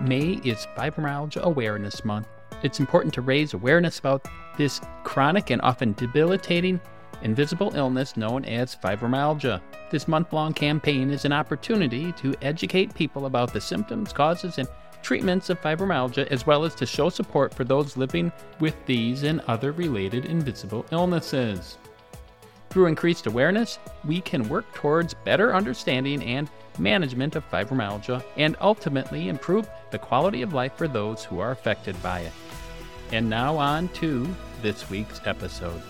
May 0.00 0.40
is 0.44 0.66
Fibromyalgia 0.76 1.42
Awareness 1.42 2.06
Month. 2.06 2.26
It's 2.62 2.80
important 2.80 3.12
to 3.14 3.20
raise 3.20 3.52
awareness 3.52 3.98
about 3.98 4.26
this 4.56 4.80
chronic 5.04 5.50
and 5.50 5.60
often 5.60 5.92
debilitating 5.92 6.80
invisible 7.22 7.74
illness 7.76 8.16
known 8.16 8.46
as 8.46 8.74
fibromyalgia. 8.74 9.60
This 9.90 10.08
month 10.08 10.32
long 10.32 10.54
campaign 10.54 11.10
is 11.10 11.26
an 11.26 11.34
opportunity 11.34 12.12
to 12.12 12.34
educate 12.40 12.94
people 12.94 13.26
about 13.26 13.52
the 13.52 13.60
symptoms, 13.60 14.10
causes, 14.10 14.56
and 14.56 14.68
treatments 15.02 15.50
of 15.50 15.60
fibromyalgia, 15.60 16.26
as 16.28 16.46
well 16.46 16.64
as 16.64 16.74
to 16.76 16.86
show 16.86 17.10
support 17.10 17.52
for 17.52 17.64
those 17.64 17.98
living 17.98 18.32
with 18.58 18.76
these 18.86 19.22
and 19.24 19.40
other 19.48 19.72
related 19.72 20.24
invisible 20.24 20.86
illnesses. 20.92 21.76
Through 22.70 22.86
increased 22.86 23.26
awareness, 23.26 23.78
we 24.04 24.22
can 24.22 24.48
work 24.48 24.72
towards 24.72 25.12
better 25.12 25.54
understanding 25.54 26.22
and 26.22 26.48
management 26.78 27.36
of 27.36 27.48
fibromyalgia 27.50 28.24
and 28.36 28.56
ultimately 28.60 29.28
improve 29.28 29.68
the 29.90 29.98
quality 29.98 30.42
of 30.42 30.54
life 30.54 30.74
for 30.76 30.88
those 30.88 31.24
who 31.24 31.40
are 31.40 31.50
affected 31.50 32.00
by 32.02 32.20
it. 32.20 32.32
And 33.12 33.28
now 33.28 33.56
on 33.56 33.88
to 33.88 34.28
this 34.62 34.88
week's 34.88 35.20
episode. 35.24 35.82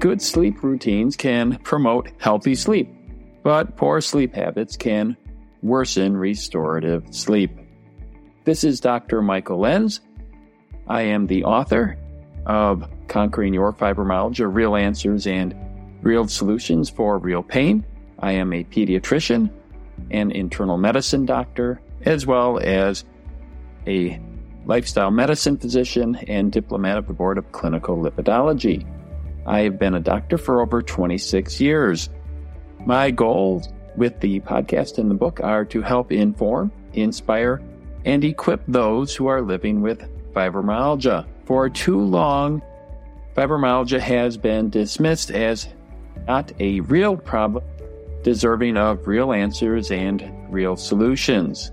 Good 0.00 0.22
sleep 0.22 0.62
routines 0.62 1.16
can 1.16 1.58
promote 1.58 2.10
healthy 2.18 2.54
sleep, 2.54 2.88
but 3.42 3.76
poor 3.76 4.00
sleep 4.00 4.32
habits 4.32 4.76
can 4.76 5.16
worsen 5.60 6.16
restorative 6.16 7.04
sleep. 7.12 7.50
This 8.44 8.62
is 8.62 8.78
Dr. 8.78 9.22
Michael 9.22 9.58
Lenz. 9.58 10.00
I 10.86 11.02
am 11.02 11.26
the 11.26 11.44
author 11.44 11.98
of 12.46 12.88
Conquering 13.08 13.54
Your 13.54 13.72
Fibromyalgia 13.72 14.52
Real 14.52 14.76
Answers 14.76 15.26
and 15.26 15.54
Real 16.02 16.28
Solutions 16.28 16.88
for 16.90 17.18
Real 17.18 17.42
Pain. 17.42 17.84
I 18.18 18.32
am 18.32 18.52
a 18.52 18.64
pediatrician, 18.64 19.50
an 20.10 20.30
internal 20.30 20.78
medicine 20.78 21.26
doctor, 21.26 21.80
as 22.04 22.26
well 22.26 22.58
as 22.58 23.04
a 23.86 24.20
lifestyle 24.66 25.10
medicine 25.10 25.56
physician 25.56 26.16
and 26.28 26.52
diplomat 26.52 26.98
of 26.98 27.06
the 27.06 27.12
Board 27.12 27.38
of 27.38 27.50
Clinical 27.52 27.96
Lipidology. 27.96 28.86
I 29.46 29.60
have 29.60 29.78
been 29.78 29.94
a 29.94 30.00
doctor 30.00 30.36
for 30.36 30.60
over 30.60 30.82
26 30.82 31.60
years. 31.60 32.10
My 32.84 33.10
goals 33.10 33.68
with 33.96 34.20
the 34.20 34.40
podcast 34.40 34.98
and 34.98 35.10
the 35.10 35.14
book 35.14 35.40
are 35.42 35.64
to 35.66 35.80
help 35.82 36.12
inform, 36.12 36.70
inspire, 36.92 37.62
and 38.04 38.22
equip 38.24 38.62
those 38.68 39.14
who 39.14 39.26
are 39.26 39.42
living 39.42 39.80
with 39.80 40.08
fibromyalgia. 40.32 41.26
For 41.48 41.70
too 41.70 41.98
long, 41.98 42.60
fibromyalgia 43.34 44.00
has 44.00 44.36
been 44.36 44.68
dismissed 44.68 45.30
as 45.30 45.66
not 46.26 46.52
a 46.60 46.80
real 46.80 47.16
problem, 47.16 47.64
deserving 48.22 48.76
of 48.76 49.06
real 49.06 49.32
answers 49.32 49.90
and 49.90 50.30
real 50.50 50.76
solutions. 50.76 51.72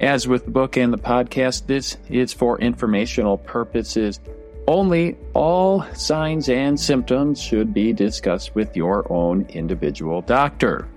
As 0.00 0.26
with 0.26 0.46
the 0.46 0.50
book 0.50 0.76
and 0.76 0.92
the 0.92 0.98
podcast, 0.98 1.68
this 1.68 1.98
is 2.08 2.32
for 2.32 2.58
informational 2.58 3.38
purposes 3.38 4.18
only. 4.66 5.16
All 5.34 5.84
signs 5.94 6.48
and 6.48 6.78
symptoms 6.78 7.40
should 7.40 7.72
be 7.72 7.92
discussed 7.92 8.56
with 8.56 8.76
your 8.76 9.06
own 9.08 9.46
individual 9.50 10.22
doctor. 10.22 10.88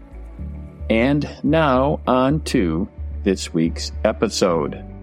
And 0.89 1.29
now, 1.43 1.99
on 2.07 2.39
to 2.45 2.89
this 3.21 3.53
week's 3.53 3.91
episode. 4.03 4.94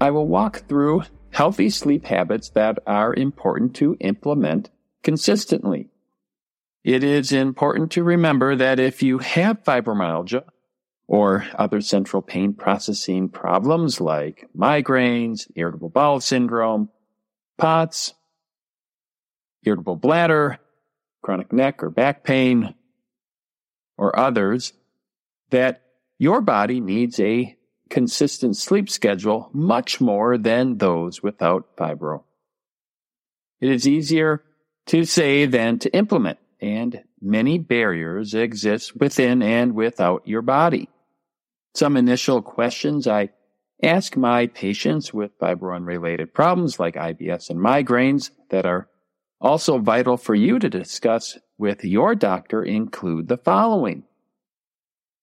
I 0.00 0.10
will 0.10 0.26
walk 0.26 0.66
through 0.66 1.02
healthy 1.30 1.68
sleep 1.68 2.06
habits 2.06 2.48
that 2.50 2.78
are 2.86 3.14
important 3.14 3.74
to 3.76 3.96
implement 4.00 4.70
consistently. 5.02 5.90
It 6.82 7.04
is 7.04 7.32
important 7.32 7.92
to 7.92 8.02
remember 8.02 8.56
that 8.56 8.80
if 8.80 9.02
you 9.02 9.18
have 9.18 9.62
fibromyalgia 9.62 10.44
or 11.06 11.44
other 11.54 11.82
central 11.82 12.22
pain 12.22 12.54
processing 12.54 13.28
problems 13.28 14.00
like 14.00 14.48
migraines, 14.56 15.50
irritable 15.54 15.90
bowel 15.90 16.20
syndrome, 16.20 16.88
POTS, 17.58 18.14
irritable 19.64 19.96
bladder, 19.96 20.58
chronic 21.22 21.52
neck 21.52 21.82
or 21.82 21.90
back 21.90 22.24
pain, 22.24 22.74
or 23.98 24.18
others, 24.18 24.72
that 25.50 25.82
your 26.18 26.40
body 26.40 26.80
needs 26.80 27.20
a 27.20 27.56
consistent 27.90 28.56
sleep 28.56 28.88
schedule 28.88 29.50
much 29.52 30.00
more 30.00 30.38
than 30.38 30.78
those 30.78 31.22
without 31.22 31.76
fibro. 31.76 32.22
It 33.60 33.70
is 33.70 33.86
easier 33.86 34.42
to 34.86 35.04
say 35.04 35.44
than 35.46 35.78
to 35.80 35.94
implement, 35.94 36.38
and 36.60 37.04
many 37.20 37.58
barriers 37.58 38.34
exist 38.34 38.96
within 38.96 39.42
and 39.42 39.74
without 39.74 40.26
your 40.26 40.42
body. 40.42 40.88
Some 41.74 41.96
initial 41.96 42.42
questions 42.42 43.06
I 43.06 43.30
ask 43.82 44.16
my 44.16 44.46
patients 44.46 45.12
with 45.12 45.38
fibro 45.38 45.76
unrelated 45.76 46.34
problems 46.34 46.80
like 46.80 46.94
IBS 46.94 47.50
and 47.50 47.58
migraines 47.58 48.30
that 48.50 48.66
are 48.66 48.88
also 49.40 49.78
vital 49.78 50.16
for 50.16 50.34
you 50.34 50.58
to 50.58 50.68
discuss 50.68 51.38
with 51.56 51.84
your 51.84 52.14
doctor 52.14 52.62
include 52.62 53.28
the 53.28 53.38
following. 53.38 54.04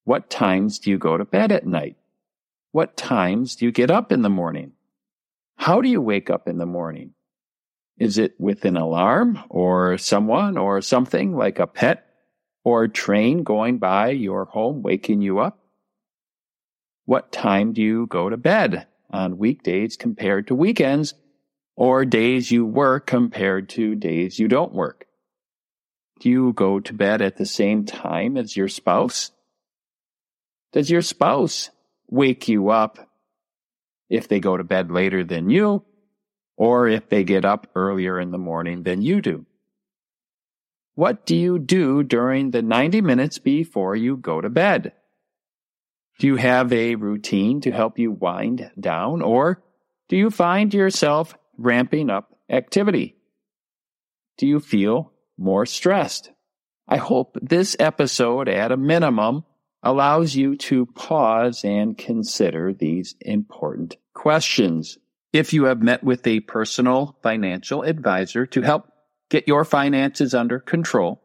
What 0.06 0.30
times 0.30 0.80
do 0.80 0.90
you 0.90 0.98
go 0.98 1.18
to 1.18 1.26
bed 1.26 1.52
at 1.52 1.68
night? 1.68 1.97
What 2.78 2.96
times 2.96 3.56
do 3.56 3.66
you 3.66 3.72
get 3.72 3.90
up 3.90 4.12
in 4.12 4.22
the 4.22 4.30
morning? 4.30 4.74
How 5.56 5.82
do 5.82 5.90
you 5.90 6.00
wake 6.00 6.30
up 6.30 6.48
in 6.48 6.60
the 6.60 6.68
morning? 6.68 7.16
Is 7.98 8.20
it 8.20 8.36
with 8.38 8.66
an 8.66 8.78
alarm 8.78 9.40
or 9.50 9.98
someone 9.98 10.60
or 10.60 10.80
something 10.82 11.36
like 11.36 11.58
a 11.58 11.66
pet 11.66 12.06
or 12.64 12.84
a 12.84 12.88
train 12.88 13.42
going 13.42 13.80
by 13.80 14.10
your 14.10 14.46
home 14.46 14.84
waking 14.84 15.24
you 15.24 15.40
up? 15.40 15.58
What 17.06 17.32
time 17.32 17.74
do 17.74 17.82
you 17.82 18.06
go 18.06 18.30
to 18.30 18.38
bed 18.38 18.86
on 19.10 19.40
weekdays 19.40 19.98
compared 19.98 20.46
to 20.46 20.54
weekends 20.54 21.16
or 21.76 22.06
days 22.06 22.52
you 22.52 22.64
work 22.64 23.08
compared 23.08 23.70
to 23.70 23.96
days 23.96 24.38
you 24.38 24.48
don't 24.48 24.72
work? 24.72 25.08
Do 26.20 26.30
you 26.30 26.54
go 26.54 26.80
to 26.80 26.94
bed 26.94 27.24
at 27.24 27.38
the 27.38 27.46
same 27.48 27.86
time 27.86 28.38
as 28.38 28.56
your 28.56 28.68
spouse? 28.68 29.32
Does 30.74 30.92
your 30.92 31.02
spouse 31.02 31.72
wake 32.10 32.48
you 32.48 32.70
up 32.70 33.10
if 34.10 34.28
they 34.28 34.40
go 34.40 34.58
to 34.58 34.64
bed 34.64 34.92
later 34.92 35.24
than 35.24 35.50
you, 35.50 35.84
or 36.56 36.88
if 36.88 37.10
they 37.10 37.24
get 37.24 37.46
up 37.46 37.68
earlier 37.76 38.20
in 38.20 38.32
the 38.32 38.38
morning 38.38 38.84
than 38.84 39.02
you 39.02 39.22
do? 39.22 39.46
What 40.96 41.26
do 41.26 41.36
you 41.36 41.60
do 41.60 42.02
during 42.02 42.52
the 42.52 42.62
90 42.62 43.02
minutes 43.02 43.38
before 43.38 43.96
you 43.96 44.18
go 44.18 44.42
to 44.42 44.50
bed? 44.50 44.94
Do 46.20 46.26
you 46.26 46.38
have 46.38 46.74
a 46.74 46.96
routine 46.96 47.62
to 47.62 47.72
help 47.72 48.00
you 48.00 48.12
wind 48.12 48.72
down, 48.80 49.22
or 49.22 49.62
do 50.10 50.18
you 50.18 50.32
find 50.32 50.74
yourself 50.74 51.38
ramping 51.58 52.10
up 52.10 52.36
activity? 52.50 53.16
Do 54.38 54.48
you 54.48 54.60
feel 54.60 55.12
more 55.38 55.68
stressed? 55.68 56.32
I 56.88 56.98
hope 56.98 57.38
this 57.42 57.76
episode, 57.80 58.48
at 58.48 58.72
a 58.72 58.78
minimum, 58.78 59.44
allows 59.84 60.36
you 60.36 60.56
to 60.56 60.86
pause 60.88 61.64
and 61.64 61.98
consider 61.98 62.74
these 62.74 63.16
important 63.22 63.96
questions. 64.14 64.98
If 65.34 65.54
you 65.54 65.66
have 65.66 65.82
met 65.82 66.04
with 66.04 66.26
a 66.26 66.40
personal 66.42 67.18
financial 67.22 67.84
advisor 67.84 68.46
to 68.48 68.62
help 68.62 68.92
get 69.30 69.48
your 69.48 69.66
finances 69.66 70.34
under 70.34 70.60
control, 70.60 71.22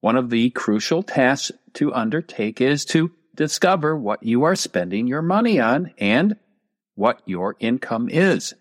one 0.00 0.16
of 0.16 0.30
the 0.30 0.50
crucial 0.50 1.02
tasks 1.02 1.52
to 1.74 1.94
undertake 1.94 2.60
is 2.60 2.84
to 2.86 3.10
discover 3.34 3.96
what 3.96 4.22
you 4.22 4.44
are 4.44 4.56
spending 4.56 5.06
your 5.06 5.22
money 5.22 5.58
on 5.58 5.92
and 5.98 6.36
what 6.94 7.22
your 7.26 7.56
income 7.58 8.08
is. 8.08 8.54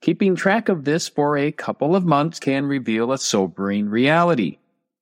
Keeping 0.00 0.34
track 0.34 0.68
of 0.68 0.84
this 0.84 1.08
for 1.08 1.36
a 1.36 1.52
couple 1.52 1.94
of 1.94 2.04
months 2.04 2.40
can 2.40 2.64
reveal 2.64 3.12
a 3.12 3.18
sobering 3.18 3.88
reality. 3.88 4.58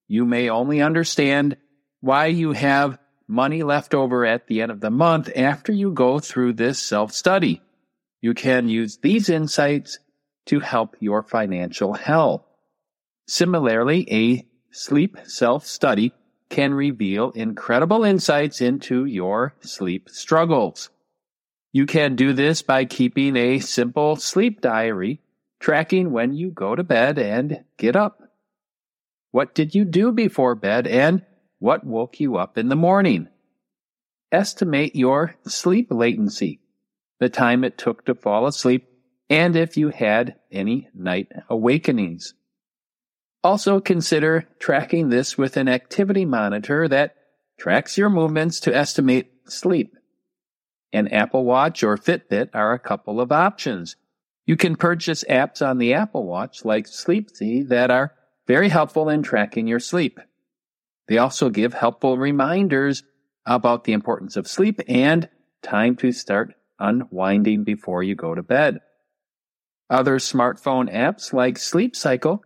You 0.08 0.24
may 0.24 0.48
only 0.48 0.80
understand 0.80 1.56
why 2.00 2.26
you 2.26 2.52
have 2.52 2.98
money 3.28 3.62
left 3.62 3.94
over 3.94 4.24
at 4.24 4.46
the 4.46 4.62
end 4.62 4.72
of 4.72 4.80
the 4.80 4.90
month 4.90 5.30
after 5.36 5.72
you 5.72 5.92
go 5.92 6.18
through 6.18 6.54
this 6.54 6.78
self 6.78 7.12
study. 7.12 7.60
You 8.20 8.34
can 8.34 8.68
use 8.68 8.96
these 8.96 9.28
insights 9.28 9.98
to 10.46 10.60
help 10.60 10.96
your 10.98 11.22
financial 11.22 11.92
health. 11.92 12.42
Similarly, 13.26 14.08
a 14.10 14.46
sleep 14.70 15.18
self 15.24 15.66
study 15.66 16.12
can 16.48 16.72
reveal 16.72 17.30
incredible 17.32 18.04
insights 18.04 18.60
into 18.60 19.04
your 19.04 19.54
sleep 19.60 20.08
struggles. 20.08 20.88
You 21.72 21.84
can 21.84 22.16
do 22.16 22.32
this 22.32 22.62
by 22.62 22.86
keeping 22.86 23.36
a 23.36 23.58
simple 23.58 24.16
sleep 24.16 24.62
diary, 24.62 25.20
tracking 25.60 26.10
when 26.10 26.32
you 26.32 26.50
go 26.50 26.74
to 26.74 26.82
bed 26.82 27.18
and 27.18 27.64
get 27.76 27.94
up. 27.94 28.22
What 29.30 29.54
did 29.54 29.74
you 29.74 29.84
do 29.84 30.10
before 30.10 30.54
bed 30.54 30.86
and 30.86 31.22
what 31.58 31.84
woke 31.84 32.20
you 32.20 32.36
up 32.36 32.56
in 32.58 32.68
the 32.68 32.76
morning? 32.76 33.28
Estimate 34.30 34.94
your 34.94 35.34
sleep 35.46 35.88
latency, 35.90 36.60
the 37.18 37.28
time 37.28 37.64
it 37.64 37.78
took 37.78 38.04
to 38.04 38.14
fall 38.14 38.46
asleep, 38.46 38.86
and 39.30 39.56
if 39.56 39.76
you 39.76 39.88
had 39.88 40.36
any 40.52 40.88
night 40.94 41.28
awakenings. 41.48 42.34
Also 43.42 43.80
consider 43.80 44.46
tracking 44.58 45.08
this 45.08 45.38
with 45.38 45.56
an 45.56 45.68
activity 45.68 46.24
monitor 46.24 46.88
that 46.88 47.14
tracks 47.58 47.96
your 47.96 48.10
movements 48.10 48.60
to 48.60 48.74
estimate 48.74 49.30
sleep. 49.46 49.96
An 50.92 51.08
Apple 51.08 51.44
Watch 51.44 51.82
or 51.82 51.96
Fitbit 51.96 52.50
are 52.54 52.72
a 52.72 52.78
couple 52.78 53.20
of 53.20 53.32
options. 53.32 53.96
You 54.46 54.56
can 54.56 54.76
purchase 54.76 55.24
apps 55.28 55.66
on 55.66 55.78
the 55.78 55.94
Apple 55.94 56.24
Watch 56.24 56.64
like 56.64 56.86
Sleepzy 56.86 57.68
that 57.68 57.90
are 57.90 58.14
very 58.46 58.70
helpful 58.70 59.08
in 59.08 59.22
tracking 59.22 59.66
your 59.66 59.80
sleep. 59.80 60.20
They 61.08 61.18
also 61.18 61.48
give 61.48 61.74
helpful 61.74 62.18
reminders 62.18 63.02
about 63.46 63.84
the 63.84 63.94
importance 63.94 64.36
of 64.36 64.46
sleep 64.46 64.80
and 64.86 65.28
time 65.62 65.96
to 65.96 66.12
start 66.12 66.54
unwinding 66.78 67.64
before 67.64 68.02
you 68.02 68.14
go 68.14 68.34
to 68.34 68.42
bed. 68.42 68.80
Other 69.90 70.18
smartphone 70.18 70.92
apps 70.94 71.32
like 71.32 71.56
Sleep 71.58 71.96
Cycle 71.96 72.44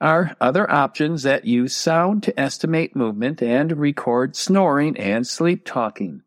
are 0.00 0.36
other 0.40 0.70
options 0.70 1.24
that 1.24 1.46
use 1.46 1.76
sound 1.76 2.22
to 2.22 2.38
estimate 2.38 2.94
movement 2.94 3.42
and 3.42 3.76
record 3.76 4.36
snoring 4.36 4.96
and 4.96 5.26
sleep 5.26 5.64
talking. 5.64 6.22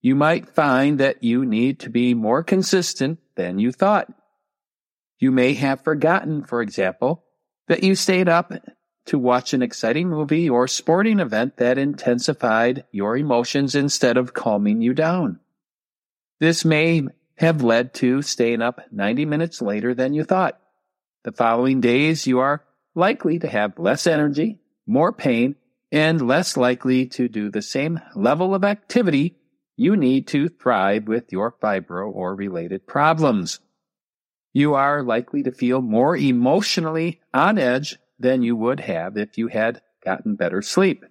You 0.00 0.14
might 0.14 0.48
find 0.48 1.00
that 1.00 1.24
you 1.24 1.44
need 1.44 1.80
to 1.80 1.90
be 1.90 2.14
more 2.14 2.44
consistent 2.44 3.18
than 3.34 3.58
you 3.58 3.72
thought. 3.72 4.12
You 5.18 5.32
may 5.32 5.54
have 5.54 5.82
forgotten, 5.82 6.44
for 6.44 6.62
example, 6.62 7.24
that 7.66 7.82
you 7.82 7.96
stayed 7.96 8.28
up 8.28 8.52
to 9.08 9.18
watch 9.18 9.54
an 9.54 9.62
exciting 9.62 10.08
movie 10.08 10.48
or 10.48 10.68
sporting 10.68 11.18
event 11.18 11.56
that 11.56 11.78
intensified 11.78 12.84
your 12.92 13.16
emotions 13.16 13.74
instead 13.74 14.16
of 14.16 14.34
calming 14.34 14.82
you 14.82 14.92
down. 14.92 15.40
This 16.40 16.64
may 16.64 17.02
have 17.36 17.62
led 17.62 17.94
to 17.94 18.20
staying 18.22 18.62
up 18.62 18.80
90 18.92 19.24
minutes 19.24 19.62
later 19.62 19.94
than 19.94 20.12
you 20.12 20.24
thought. 20.24 20.60
The 21.24 21.32
following 21.32 21.80
days, 21.80 22.26
you 22.26 22.40
are 22.40 22.64
likely 22.94 23.38
to 23.38 23.48
have 23.48 23.78
less 23.78 24.06
energy, 24.06 24.58
more 24.86 25.12
pain, 25.12 25.56
and 25.90 26.26
less 26.26 26.56
likely 26.56 27.06
to 27.06 27.28
do 27.28 27.50
the 27.50 27.62
same 27.62 28.00
level 28.14 28.54
of 28.54 28.62
activity 28.62 29.36
you 29.76 29.96
need 29.96 30.26
to 30.28 30.48
thrive 30.48 31.08
with 31.08 31.32
your 31.32 31.52
fibro 31.62 32.12
or 32.12 32.34
related 32.34 32.86
problems. 32.86 33.60
You 34.52 34.74
are 34.74 35.02
likely 35.02 35.44
to 35.44 35.52
feel 35.52 35.80
more 35.80 36.16
emotionally 36.16 37.20
on 37.32 37.58
edge 37.58 37.96
than 38.18 38.42
you 38.42 38.56
would 38.56 38.80
have 38.80 39.16
if 39.16 39.38
you 39.38 39.48
had 39.48 39.80
gotten 40.04 40.34
better 40.34 40.62
sleep. 40.62 41.04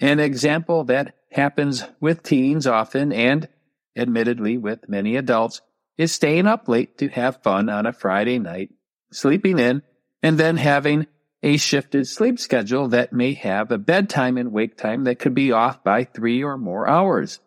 An 0.00 0.20
example 0.20 0.84
that 0.84 1.14
happens 1.32 1.84
with 2.00 2.22
teens 2.22 2.66
often 2.66 3.12
and 3.12 3.48
admittedly 3.96 4.56
with 4.56 4.88
many 4.88 5.16
adults 5.16 5.60
is 5.96 6.12
staying 6.12 6.46
up 6.46 6.68
late 6.68 6.98
to 6.98 7.08
have 7.08 7.42
fun 7.42 7.68
on 7.68 7.84
a 7.84 7.92
Friday 7.92 8.38
night, 8.38 8.70
sleeping 9.12 9.58
in, 9.58 9.82
and 10.22 10.38
then 10.38 10.56
having 10.56 11.06
a 11.42 11.56
shifted 11.56 12.06
sleep 12.06 12.38
schedule 12.38 12.88
that 12.88 13.12
may 13.12 13.34
have 13.34 13.70
a 13.70 13.78
bedtime 13.78 14.36
and 14.36 14.52
wake 14.52 14.76
time 14.76 15.04
that 15.04 15.18
could 15.18 15.34
be 15.34 15.52
off 15.52 15.82
by 15.84 16.04
three 16.04 16.42
or 16.42 16.56
more 16.56 16.88
hours. 16.88 17.40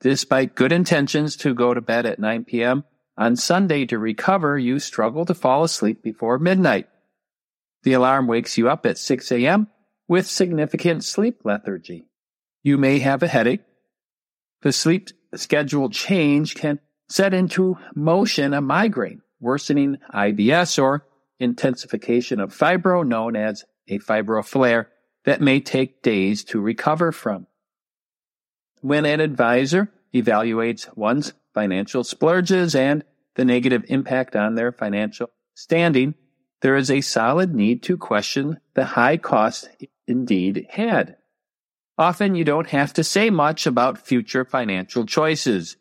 Despite 0.00 0.54
good 0.54 0.72
intentions 0.72 1.36
to 1.36 1.54
go 1.54 1.74
to 1.74 1.80
bed 1.80 2.06
at 2.06 2.18
9 2.18 2.44
p.m., 2.44 2.84
on 3.18 3.36
Sunday 3.36 3.84
to 3.86 3.98
recover, 3.98 4.58
you 4.58 4.78
struggle 4.78 5.26
to 5.26 5.34
fall 5.34 5.62
asleep 5.62 6.02
before 6.02 6.38
midnight. 6.38 6.88
The 7.82 7.92
alarm 7.94 8.26
wakes 8.26 8.58
you 8.58 8.68
up 8.68 8.84
at 8.86 8.98
6 8.98 9.32
a.m. 9.32 9.68
with 10.06 10.26
significant 10.26 11.04
sleep 11.04 11.40
lethargy. 11.44 12.06
You 12.62 12.76
may 12.76 12.98
have 12.98 13.22
a 13.22 13.28
headache. 13.28 13.62
The 14.62 14.72
sleep 14.72 15.08
schedule 15.34 15.88
change 15.88 16.54
can 16.54 16.80
set 17.08 17.32
into 17.32 17.76
motion 17.94 18.52
a 18.52 18.60
migraine, 18.60 19.22
worsening 19.40 19.98
IBS 20.12 20.82
or 20.82 21.06
intensification 21.38 22.38
of 22.38 22.56
fibro 22.56 23.06
known 23.06 23.34
as 23.34 23.64
a 23.88 23.98
fibro 23.98 24.44
flare 24.44 24.90
that 25.24 25.40
may 25.40 25.60
take 25.60 26.02
days 26.02 26.44
to 26.44 26.60
recover 26.60 27.12
from. 27.12 27.46
When 28.82 29.04
an 29.04 29.20
advisor 29.20 29.90
evaluates 30.14 30.94
one's 30.96 31.32
financial 31.54 32.04
splurges 32.04 32.74
and 32.74 33.04
the 33.36 33.44
negative 33.44 33.84
impact 33.88 34.36
on 34.36 34.54
their 34.54 34.72
financial 34.72 35.30
standing, 35.54 36.14
there 36.60 36.76
is 36.76 36.90
a 36.90 37.00
solid 37.00 37.54
need 37.54 37.82
to 37.84 37.96
question 37.96 38.60
the 38.74 38.84
high 38.84 39.16
cost 39.16 39.68
indeed 40.06 40.66
had. 40.70 41.16
Often 41.96 42.34
you 42.34 42.44
don't 42.44 42.68
have 42.68 42.92
to 42.94 43.04
say 43.04 43.30
much 43.30 43.66
about 43.66 44.06
future 44.06 44.44
financial 44.44 45.04
choices. 45.06 45.76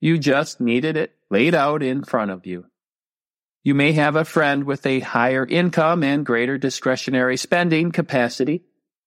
You 0.00 0.18
just 0.18 0.60
needed 0.60 0.96
it 0.96 1.14
laid 1.30 1.54
out 1.54 1.82
in 1.82 2.04
front 2.04 2.30
of 2.30 2.46
you. 2.46 2.66
You 3.62 3.74
may 3.74 3.92
have 3.92 4.14
a 4.14 4.26
friend 4.26 4.64
with 4.64 4.84
a 4.84 5.00
higher 5.00 5.46
income 5.46 6.02
and 6.02 6.26
greater 6.26 6.58
discretionary 6.58 7.38
spending 7.38 7.92
capacity 7.92 8.62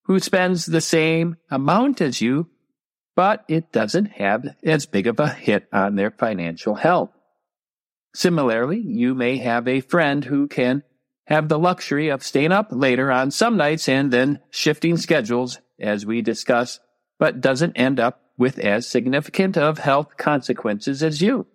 who 0.05 0.19
spends 0.19 0.65
the 0.65 0.81
same 0.81 1.37
amount 1.51 2.01
as 2.01 2.21
you, 2.21 2.49
but 3.15 3.45
it 3.47 3.71
doesn't 3.71 4.13
have 4.13 4.45
as 4.63 4.85
big 4.85 5.05
of 5.05 5.19
a 5.19 5.29
hit 5.29 5.67
on 5.71 5.95
their 5.95 6.11
financial 6.11 6.75
health. 6.75 7.11
Similarly, 8.15 8.79
you 8.79 9.13
may 9.13 9.37
have 9.37 9.67
a 9.67 9.81
friend 9.81 10.25
who 10.25 10.47
can 10.47 10.81
have 11.27 11.49
the 11.49 11.59
luxury 11.59 12.07
of 12.07 12.23
staying 12.23 12.53
up 12.53 12.69
later 12.71 13.11
on 13.11 13.31
some 13.31 13.57
nights 13.57 13.89
and 13.89 14.11
then 14.11 14.39
shifting 14.49 14.95
schedules, 14.95 15.59
as 15.79 16.05
we 16.05 16.21
discuss, 16.21 16.79
but 17.19 17.41
doesn't 17.41 17.75
end 17.75 17.99
up 17.99 18.21
with 18.37 18.57
as 18.59 18.87
significant 18.87 19.57
of 19.57 19.77
health 19.77 20.15
consequences 20.17 21.03
as 21.03 21.21
you. 21.21 21.45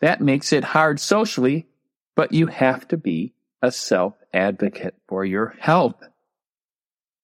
That 0.00 0.20
makes 0.20 0.52
it 0.52 0.62
hard 0.62 1.00
socially, 1.00 1.66
but 2.14 2.32
you 2.32 2.46
have 2.46 2.86
to 2.88 2.96
be 2.96 3.34
a 3.60 3.72
self 3.72 4.14
advocate 4.32 4.94
for 5.08 5.24
your 5.24 5.56
health. 5.58 6.00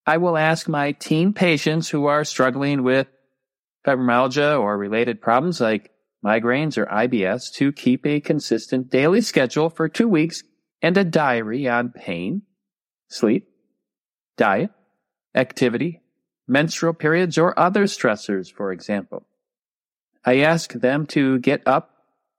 I 0.07 0.17
will 0.17 0.37
ask 0.37 0.69
my 0.69 0.93
teen 0.93 1.33
patients 1.33 1.89
who 1.89 2.07
are 2.07 2.25
struggling 2.25 2.83
with 2.83 3.07
fibromyalgia 3.87 4.61
or 4.61 4.77
related 4.77 5.21
problems 5.21 5.61
like 5.61 5.93
migraines, 6.25 6.77
or 6.77 6.87
IBS 6.87 7.53
to 7.53 7.71
keep 7.71 8.05
a 8.07 8.21
consistent 8.21 8.91
daily 8.91 9.21
schedule 9.21 9.71
for 9.71 9.89
two 9.89 10.09
weeks 10.09 10.43
and 10.85 10.99
a 10.99 11.05
diary 11.05 11.67
on 11.67 11.89
pain, 11.89 12.43
sleep, 13.09 13.49
diet, 14.37 14.69
activity, 15.35 16.03
menstrual 16.47 16.93
periods, 16.93 17.39
or 17.39 17.59
other 17.59 17.85
stressors, 17.85 18.53
for 18.53 18.71
example. 18.71 19.25
I 20.27 20.41
ask 20.41 20.75
them 20.75 21.07
to 21.07 21.39
get 21.39 21.63
up 21.65 21.95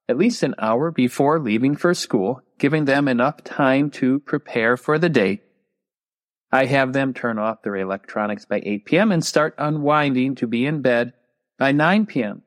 at 0.07 0.19
least 0.19 0.43
an 0.43 0.53
hour 0.59 0.91
before 0.91 1.39
leaving 1.39 1.75
for 1.75 1.95
school, 1.95 2.39
giving 2.59 2.85
them 2.85 3.07
enough 3.07 3.43
time 3.43 3.89
to 3.89 4.19
prepare 4.19 4.77
for 4.77 4.99
the 4.99 5.09
day. 5.09 5.41
I 6.51 6.65
have 6.65 6.93
them 6.93 7.15
turn 7.15 7.39
off 7.39 7.63
their 7.63 7.75
electronics 7.77 8.45
by 8.45 8.61
8 8.63 8.85
p.m. 8.85 9.11
and 9.11 9.25
start 9.25 9.55
unwinding 9.57 10.35
to 10.35 10.45
be 10.45 10.67
in 10.67 10.83
bed 10.83 11.13
by 11.57 11.71
9 11.71 12.05
p.m. 12.05 12.43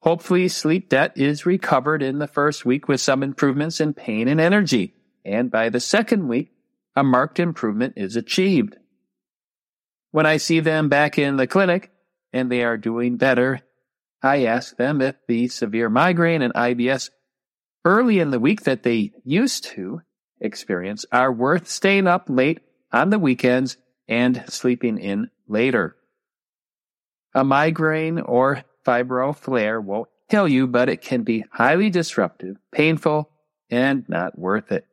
Hopefully, 0.00 0.46
sleep 0.48 0.90
debt 0.90 1.12
is 1.16 1.46
recovered 1.46 2.02
in 2.02 2.18
the 2.18 2.28
first 2.28 2.66
week 2.66 2.86
with 2.86 3.00
some 3.00 3.22
improvements 3.22 3.80
in 3.80 3.94
pain 3.94 4.28
and 4.28 4.42
energy, 4.42 4.92
and 5.26 5.50
by 5.50 5.68
the 5.68 5.80
second 5.80 6.28
week, 6.28 6.52
a 6.94 7.02
marked 7.02 7.40
improvement 7.40 7.94
is 7.96 8.16
achieved. 8.16 8.76
When 10.12 10.24
I 10.24 10.38
see 10.38 10.60
them 10.60 10.88
back 10.88 11.18
in 11.18 11.36
the 11.36 11.46
clinic 11.46 11.90
and 12.32 12.50
they 12.50 12.62
are 12.62 12.78
doing 12.78 13.16
better, 13.16 13.60
I 14.22 14.44
ask 14.44 14.76
them 14.76 15.02
if 15.02 15.16
the 15.28 15.48
severe 15.48 15.90
migraine 15.90 16.42
and 16.42 16.54
IBS 16.54 17.10
early 17.84 18.18
in 18.18 18.30
the 18.30 18.40
week 18.40 18.62
that 18.62 18.82
they 18.82 19.12
used 19.24 19.64
to 19.64 20.00
experience 20.40 21.04
are 21.12 21.32
worth 21.32 21.68
staying 21.68 22.06
up 22.06 22.26
late 22.28 22.60
on 22.92 23.10
the 23.10 23.18
weekends 23.18 23.76
and 24.08 24.44
sleeping 24.48 24.98
in 24.98 25.30
later. 25.48 25.96
A 27.34 27.44
migraine 27.44 28.20
or 28.20 28.64
fibro 28.86 29.36
flare 29.36 29.80
won't 29.80 30.08
kill 30.30 30.48
you, 30.48 30.66
but 30.66 30.88
it 30.88 31.02
can 31.02 31.24
be 31.24 31.44
highly 31.50 31.90
disruptive, 31.90 32.56
painful, 32.72 33.30
and 33.68 34.08
not 34.08 34.38
worth 34.38 34.72
it. 34.72 34.86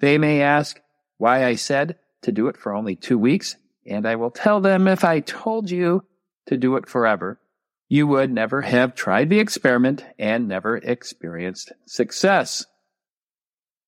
They 0.00 0.18
may 0.18 0.42
ask 0.42 0.80
why 1.18 1.44
I 1.44 1.54
said 1.54 1.96
to 2.22 2.32
do 2.32 2.48
it 2.48 2.56
for 2.56 2.74
only 2.74 2.96
two 2.96 3.18
weeks, 3.18 3.56
and 3.86 4.06
I 4.06 4.16
will 4.16 4.30
tell 4.30 4.60
them 4.60 4.88
if 4.88 5.04
I 5.04 5.20
told 5.20 5.70
you 5.70 6.04
to 6.46 6.56
do 6.56 6.76
it 6.76 6.88
forever, 6.88 7.40
you 7.88 8.06
would 8.06 8.32
never 8.32 8.62
have 8.62 8.94
tried 8.94 9.30
the 9.30 9.38
experiment 9.38 10.04
and 10.18 10.48
never 10.48 10.76
experienced 10.76 11.72
success. 11.86 12.64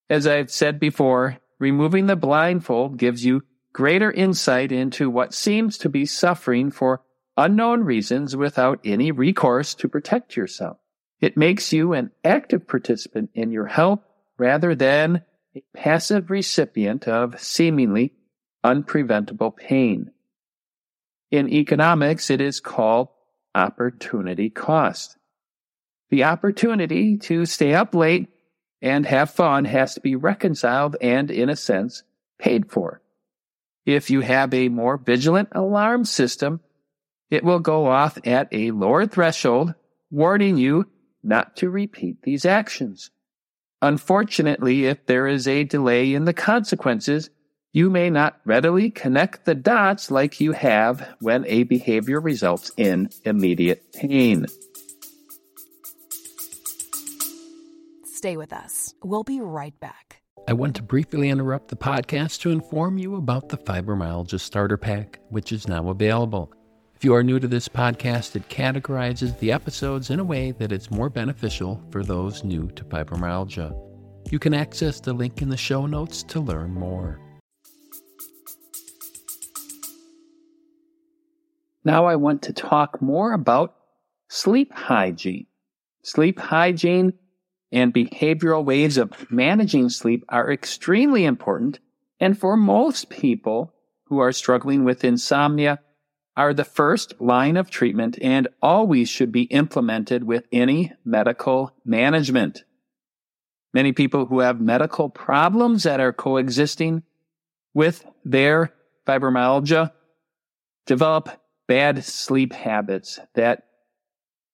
As 0.09 0.25
I've 0.25 0.51
said 0.51 0.79
before, 0.79 1.37
removing 1.59 2.07
the 2.07 2.15
blindfold 2.15 2.97
gives 2.97 3.23
you 3.25 3.43
greater 3.73 4.11
insight 4.11 4.71
into 4.71 5.09
what 5.09 5.33
seems 5.33 5.77
to 5.79 5.89
be 5.89 6.05
suffering 6.05 6.71
for 6.71 7.01
unknown 7.37 7.83
reasons 7.83 8.35
without 8.35 8.79
any 8.83 9.11
recourse 9.11 9.75
to 9.75 9.87
protect 9.87 10.35
yourself. 10.35 10.77
It 11.21 11.37
makes 11.37 11.71
you 11.73 11.93
an 11.93 12.11
active 12.23 12.67
participant 12.67 13.29
in 13.33 13.51
your 13.51 13.67
health 13.67 13.99
rather 14.37 14.73
than 14.73 15.23
a 15.59 15.77
passive 15.77 16.29
recipient 16.29 17.07
of 17.07 17.39
seemingly 17.39 18.13
unpreventable 18.63 19.55
pain. 19.55 20.11
In 21.31 21.49
economics, 21.49 22.29
it 22.29 22.41
is 22.41 22.59
called 22.59 23.09
opportunity 23.53 24.49
cost. 24.49 25.17
The 26.09 26.23
opportunity 26.23 27.17
to 27.17 27.45
stay 27.45 27.73
up 27.73 27.93
late 27.93 28.29
and 28.81 29.05
have 29.05 29.31
fun 29.31 29.65
has 29.65 29.93
to 29.93 30.01
be 30.01 30.15
reconciled 30.15 30.95
and, 31.01 31.29
in 31.29 31.49
a 31.49 31.55
sense, 31.55 32.03
paid 32.39 32.71
for. 32.71 33.01
If 33.85 34.09
you 34.09 34.21
have 34.21 34.53
a 34.53 34.69
more 34.69 34.97
vigilant 34.97 35.49
alarm 35.51 36.05
system, 36.05 36.61
it 37.29 37.43
will 37.43 37.59
go 37.59 37.87
off 37.87 38.17
at 38.25 38.47
a 38.51 38.71
lower 38.71 39.05
threshold, 39.05 39.75
warning 40.09 40.57
you 40.57 40.87
not 41.21 41.57
to 41.57 41.69
repeat 41.69 42.23
these 42.23 42.45
actions. 42.45 43.11
Unfortunately, 43.81 44.85
if 44.85 45.05
there 45.05 45.27
is 45.27 45.47
a 45.47 45.63
delay 45.63 46.13
in 46.13 46.25
the 46.25 46.33
consequences, 46.33 47.29
you 47.71 47.89
may 47.89 48.09
not 48.09 48.39
readily 48.45 48.89
connect 48.89 49.45
the 49.45 49.55
dots 49.55 50.11
like 50.11 50.41
you 50.41 50.51
have 50.51 51.15
when 51.19 51.45
a 51.47 51.63
behavior 51.63 52.19
results 52.19 52.71
in 52.77 53.09
immediate 53.25 53.93
pain. 53.93 54.47
Stay 58.05 58.35
with 58.35 58.51
us. 58.51 58.93
We'll 59.01 59.23
be 59.23 59.39
right 59.39 59.79
back. 59.79 60.21
I 60.47 60.53
want 60.53 60.75
to 60.77 60.83
briefly 60.83 61.29
interrupt 61.29 61.69
the 61.69 61.75
podcast 61.77 62.41
to 62.41 62.49
inform 62.49 62.97
you 62.97 63.15
about 63.15 63.49
the 63.49 63.57
Fibromyalgia 63.57 64.39
Starter 64.39 64.77
Pack, 64.77 65.19
which 65.29 65.51
is 65.51 65.67
now 65.67 65.89
available. 65.89 66.51
If 66.99 67.05
you 67.05 67.13
are 67.13 67.23
new 67.23 67.39
to 67.39 67.47
this 67.47 67.69
podcast, 67.69 68.35
it 68.35 68.49
categorizes 68.49 69.39
the 69.39 69.53
episodes 69.53 70.09
in 70.09 70.19
a 70.19 70.23
way 70.25 70.51
that 70.51 70.73
it's 70.73 70.91
more 70.91 71.09
beneficial 71.09 71.81
for 71.91 72.03
those 72.03 72.43
new 72.43 72.69
to 72.71 72.83
fibromyalgia. 72.83 73.73
You 74.29 74.37
can 74.37 74.53
access 74.53 74.99
the 74.99 75.13
link 75.13 75.41
in 75.41 75.47
the 75.47 75.55
show 75.55 75.85
notes 75.85 76.23
to 76.23 76.41
learn 76.41 76.73
more. 76.73 77.17
Now, 81.85 82.05
I 82.05 82.17
want 82.17 82.41
to 82.41 82.51
talk 82.51 83.01
more 83.01 83.31
about 83.31 83.77
sleep 84.27 84.73
hygiene. 84.73 85.45
Sleep 86.03 86.37
hygiene 86.37 87.13
and 87.71 87.93
behavioral 87.93 88.65
ways 88.65 88.97
of 88.97 89.31
managing 89.31 89.87
sleep 89.87 90.25
are 90.27 90.51
extremely 90.51 91.23
important. 91.23 91.79
And 92.19 92.37
for 92.37 92.57
most 92.57 93.09
people 93.09 93.73
who 94.07 94.19
are 94.19 94.33
struggling 94.33 94.83
with 94.83 95.05
insomnia, 95.05 95.79
are 96.39 96.53
the 96.53 96.63
first 96.63 97.19
line 97.19 97.57
of 97.57 97.69
treatment 97.69 98.17
and 98.21 98.47
always 98.61 99.09
should 99.09 99.29
be 99.29 99.41
implemented 99.41 100.23
with 100.23 100.47
any 100.53 100.93
medical 101.03 101.73
management. 101.83 102.63
Many 103.73 103.91
people 103.91 104.25
who 104.25 104.39
have 104.39 104.61
medical 104.61 105.09
problems 105.09 105.83
that 105.83 105.99
are 105.99 106.13
coexisting 106.13 107.03
with 107.73 108.05
their 108.23 108.73
fibromyalgia 109.05 109.91
develop 110.85 111.29
bad 111.67 112.05
sleep 112.05 112.53
habits 112.53 113.19
that 113.35 113.65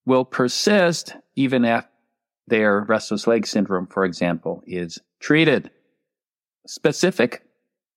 will 0.08 0.26
persist 0.26 1.16
even 1.36 1.64
after 1.66 1.92
their 2.48 2.80
restless 2.82 3.28
leg 3.28 3.46
syndrome, 3.46 3.86
for 3.86 4.06
example, 4.06 4.64
is 4.66 4.98
treated. 5.20 5.70
Specific 6.66 7.44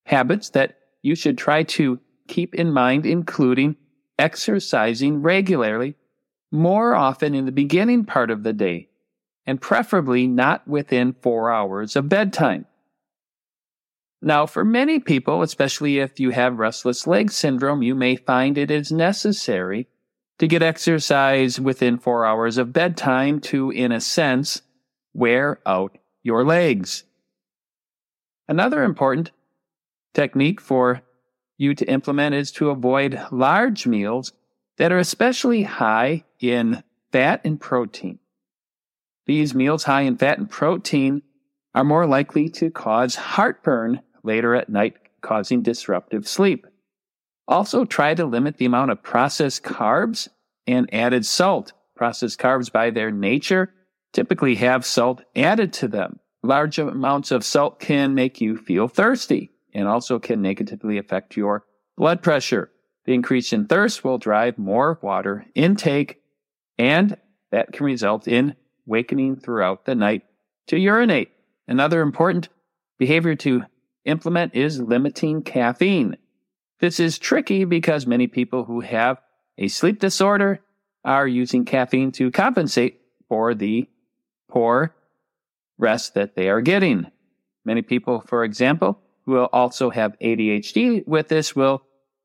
habits 0.05 0.51
that 0.51 0.77
you 1.01 1.15
should 1.15 1.39
try 1.39 1.63
to 1.63 1.99
keep 2.29 2.55
in 2.55 2.73
mind, 2.73 3.07
including 3.07 3.77
exercising 4.19 5.23
regularly, 5.23 5.97
more 6.51 6.95
often 6.95 7.35
in 7.35 7.47
the 7.47 7.53
beginning 7.53 8.05
part 8.05 8.31
of 8.31 8.43
the 8.43 8.53
day, 8.53 8.89
and 9.47 9.61
preferably 9.61 10.27
not 10.27 10.67
within 10.69 11.15
four 11.21 11.51
hours 11.51 11.97
of 11.97 12.09
bedtime. 12.09 12.67
Now, 14.21 14.47
for 14.47 14.65
many 14.65 14.99
people, 14.99 15.43
especially 15.43 15.99
if 15.99 16.19
you 16.19 16.31
have 16.31 16.59
restless 16.59 17.07
leg 17.07 17.31
syndrome, 17.31 17.83
you 17.83 17.95
may 17.95 18.17
find 18.17 18.59
it 18.59 18.71
is 18.71 18.91
necessary 18.91 19.87
to 20.39 20.47
get 20.47 20.63
exercise 20.63 21.61
within 21.61 21.99
four 21.99 22.25
hours 22.25 22.59
of 22.59 22.73
bedtime 22.73 23.41
to, 23.41 23.71
in 23.71 23.93
a 23.93 24.01
sense, 24.01 24.63
wear 25.15 25.61
out 25.67 25.99
your 26.23 26.45
legs. 26.45 27.05
Another 28.49 28.83
important 28.83 29.31
technique 30.15 30.61
for 30.61 31.03
you 31.59 31.75
to 31.75 31.91
implement 31.91 32.35
is 32.35 32.53
to 32.53 32.71
avoid 32.71 33.21
large 33.31 33.87
meals 33.87 34.33
that 34.79 34.93
are 34.93 34.99
especially 34.99 35.65
high 35.65 36.25
in 36.41 36.83
fat 37.13 37.41
and 37.45 37.61
protein. 37.61 38.19
These 39.27 39.55
meals 39.55 39.85
high 39.85 40.03
in 40.03 40.17
fat 40.17 40.39
and 40.39 40.49
protein 40.49 41.23
are 41.75 41.85
more 41.85 42.07
likely 42.07 42.49
to 42.49 42.71
cause 42.71 43.17
heartburn 43.17 44.01
later 44.23 44.55
at 44.55 44.69
night, 44.69 44.97
causing 45.21 45.63
disruptive 45.63 46.27
sleep. 46.27 46.67
Also, 47.47 47.85
try 47.85 48.15
to 48.15 48.25
limit 48.25 48.57
the 48.57 48.65
amount 48.65 48.91
of 48.91 49.03
processed 49.03 49.63
carbs 49.63 50.29
and 50.67 50.93
added 50.95 51.27
salt. 51.27 51.73
Processed 51.97 52.39
carbs, 52.39 52.71
by 52.71 52.91
their 52.91 53.11
nature, 53.11 53.73
typically 54.13 54.55
have 54.55 54.87
salt 54.87 55.23
added 55.35 55.73
to 55.75 55.89
them. 55.89 56.21
Large 56.43 56.79
amounts 56.79 57.33
of 57.33 57.45
salt 57.45 57.81
can 57.81 58.15
make 58.15 58.41
you 58.41 58.57
feel 58.57 58.87
thirsty 58.87 59.51
and 59.75 59.89
also 59.89 60.19
can 60.19 60.43
negatively 60.43 60.99
affect 60.99 61.37
your 61.37 61.65
blood 61.97 62.23
pressure. 62.23 62.71
The 63.05 63.15
increase 63.15 63.53
in 63.53 63.67
thirst 63.67 64.05
will 64.05 64.19
drive 64.19 64.59
more 64.59 64.99
water 65.03 65.47
intake, 65.55 66.21
and 66.79 67.17
that 67.51 67.73
can 67.73 67.87
result 67.87 68.29
in 68.29 68.55
wakening 68.87 69.37
throughout 69.37 69.85
the 69.85 69.95
night 69.95 70.23
to 70.69 70.79
urinate. 70.79 71.31
Another 71.67 72.01
important 72.01 72.49
behavior 72.99 73.35
to 73.37 73.65
implement 74.05 74.55
is 74.55 74.81
limiting 74.81 75.43
caffeine. 75.43 76.17
This 76.81 77.01
is 77.01 77.19
tricky 77.19 77.65
because 77.65 78.07
many 78.07 78.27
people 78.27 78.65
who 78.65 78.81
have 78.81 79.21
a 79.57 79.69
sleep 79.69 79.99
disorder 79.99 80.61
are 81.05 81.27
using 81.27 81.65
caffeine 81.65 82.13
to 82.13 82.31
compensate 82.31 83.01
for 83.29 83.55
the 83.55 83.89
poor 84.49 84.95
rest 85.77 86.15
that 86.15 86.35
they 86.35 86.49
are 86.49 86.61
getting. 86.61 87.07
Many 87.65 87.83
people, 87.83 88.21
for 88.27 88.45
example, 88.45 89.01
will 89.29 89.49
also 89.53 89.91
have 89.91 90.19
ADHD 90.21 91.07
with 91.07 91.29
this 91.29 91.55
will 91.55 91.83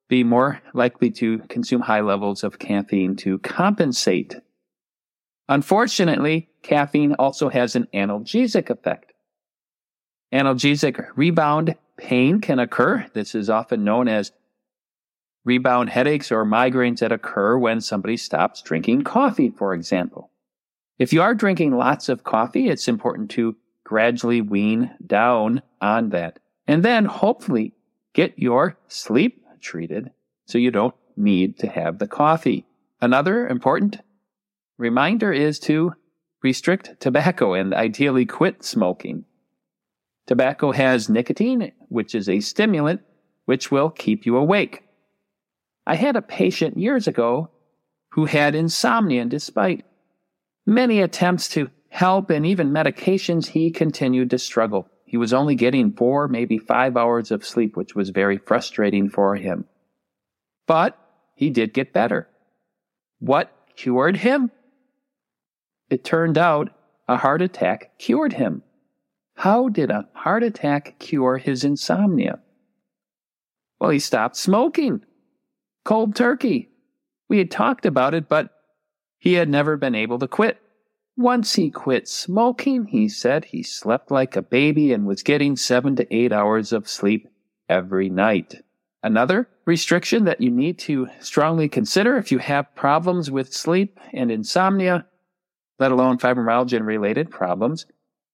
be 0.10 0.24
more 0.24 0.62
likely 0.74 1.12
to 1.12 1.40
consume 1.50 1.82
high 1.82 2.02
levels 2.02 2.44
of 2.44 2.60
caffeine 2.60 3.16
to 3.18 3.40
compensate. 3.40 4.36
Unfortunately, 5.50 6.50
caffeine 6.62 7.14
also 7.16 7.50
has 7.50 7.76
an 7.76 7.88
analgesic 7.94 8.70
effect. 8.70 9.14
Analgesic 10.34 11.06
rebound 11.16 11.76
pain 11.98 12.42
can 12.42 12.60
occur. 12.60 13.06
This 13.14 13.36
is 13.36 13.50
often 13.50 13.84
known 13.84 14.08
as 14.08 14.32
rebound 15.46 15.90
headaches 15.90 16.32
or 16.32 16.46
migraines 16.46 17.00
that 17.00 17.12
occur 17.12 17.58
when 17.58 17.82
somebody 17.82 18.18
stops 18.18 18.62
drinking 18.62 19.04
coffee, 19.04 19.50
for 19.50 19.74
example. 19.74 20.32
If 20.98 21.12
you 21.12 21.22
are 21.22 21.36
drinking 21.36 21.76
lots 21.76 22.08
of 22.08 22.24
coffee, 22.24 22.70
it's 22.70 22.88
important 22.88 23.30
to 23.32 23.56
gradually 23.84 24.42
wean 24.42 24.96
down 25.06 25.62
on 25.82 26.10
that. 26.10 26.40
And 26.68 26.84
then 26.84 27.06
hopefully 27.06 27.74
get 28.14 28.38
your 28.38 28.78
sleep 28.88 29.44
treated 29.60 30.12
so 30.46 30.58
you 30.58 30.72
don't 30.72 30.96
need 31.16 31.58
to 31.60 31.68
have 31.68 32.00
the 32.00 32.08
coffee. 32.08 32.66
Another 33.02 33.48
important 33.48 34.00
reminder 34.78 35.32
is 35.32 35.60
to 35.60 35.94
restrict 36.42 37.00
tobacco 37.00 37.54
and 37.54 37.74
ideally 37.74 38.26
quit 38.26 38.64
smoking. 38.64 39.26
Tobacco 40.26 40.72
has 40.72 41.10
nicotine, 41.10 41.72
which 41.90 42.16
is 42.16 42.30
a 42.30 42.40
stimulant 42.40 43.02
which 43.46 43.72
will 43.72 43.90
keep 43.90 44.26
you 44.26 44.38
awake. 44.38 44.84
I 45.86 45.96
had 45.96 46.16
a 46.16 46.22
patient 46.22 46.78
years 46.78 47.08
ago 47.08 47.50
who 48.12 48.26
had 48.26 48.56
insomnia, 48.56 49.22
and 49.22 49.32
despite 49.32 49.86
many 50.66 51.02
attempts 51.02 51.50
to 51.50 51.70
help 51.90 52.30
and 52.30 52.46
even 52.46 52.72
medications, 52.72 53.48
he 53.48 53.70
continued 53.70 54.30
to 54.30 54.40
struggle. 54.40 54.88
He 55.14 55.18
was 55.18 55.32
only 55.32 55.54
getting 55.54 55.92
four, 55.92 56.28
maybe 56.28 56.58
five 56.58 56.98
hours 56.98 57.30
of 57.30 57.46
sleep, 57.46 57.78
which 57.78 57.94
was 57.94 58.10
very 58.10 58.40
frustrating 58.40 59.12
for 59.12 59.36
him. 59.36 59.66
But 60.66 60.98
he 61.36 61.52
did 61.52 61.72
get 61.72 61.94
better. 61.94 62.28
What 63.20 63.56
cured 63.76 64.18
him? 64.18 64.50
It 65.88 66.04
turned 66.04 66.36
out 66.36 66.72
a 67.08 67.18
heart 67.18 67.44
attack 67.44 68.00
cured 68.00 68.34
him. 68.34 68.64
How 69.36 69.70
did 69.70 69.92
a 69.92 70.08
heart 70.14 70.42
attack 70.42 70.98
cure 70.98 71.38
his 71.38 71.64
insomnia? 71.64 72.40
Well, 73.80 73.92
he 73.92 74.00
stopped 74.00 74.36
smoking. 74.36 75.06
Cold 75.86 76.16
turkey. 76.16 76.70
We 77.30 77.38
had 77.38 77.52
talked 77.52 77.86
about 77.86 78.16
it, 78.16 78.28
but 78.28 78.50
he 79.20 79.34
had 79.34 79.48
never 79.48 79.78
been 79.78 79.94
able 79.94 80.18
to 80.18 80.28
quit. 80.28 80.60
Once 81.16 81.54
he 81.54 81.70
quit 81.70 82.08
smoking, 82.08 82.86
he 82.86 83.08
said 83.08 83.46
he 83.46 83.62
slept 83.62 84.10
like 84.10 84.36
a 84.36 84.42
baby 84.42 84.92
and 84.92 85.06
was 85.06 85.22
getting 85.22 85.56
seven 85.56 85.96
to 85.96 86.12
eight 86.16 86.34
hours 86.34 86.74
of 86.74 86.90
sleep 86.90 87.28
every 87.70 88.10
night. 88.10 88.64
Another 89.04 89.48
restriction 89.66 90.24
that 90.24 90.42
you 90.42 90.50
need 90.50 90.80
to 90.80 91.08
strongly 91.20 91.70
consider 91.70 92.18
if 92.18 92.32
you 92.32 92.40
have 92.40 92.74
problems 92.74 93.30
with 93.30 93.54
sleep 93.54 94.00
and 94.12 94.32
insomnia, 94.32 95.06
let 95.78 95.92
alone 95.92 96.18
fibromyalgia 96.18 96.78
and 96.78 96.88
related 96.88 97.30
problems, 97.30 97.86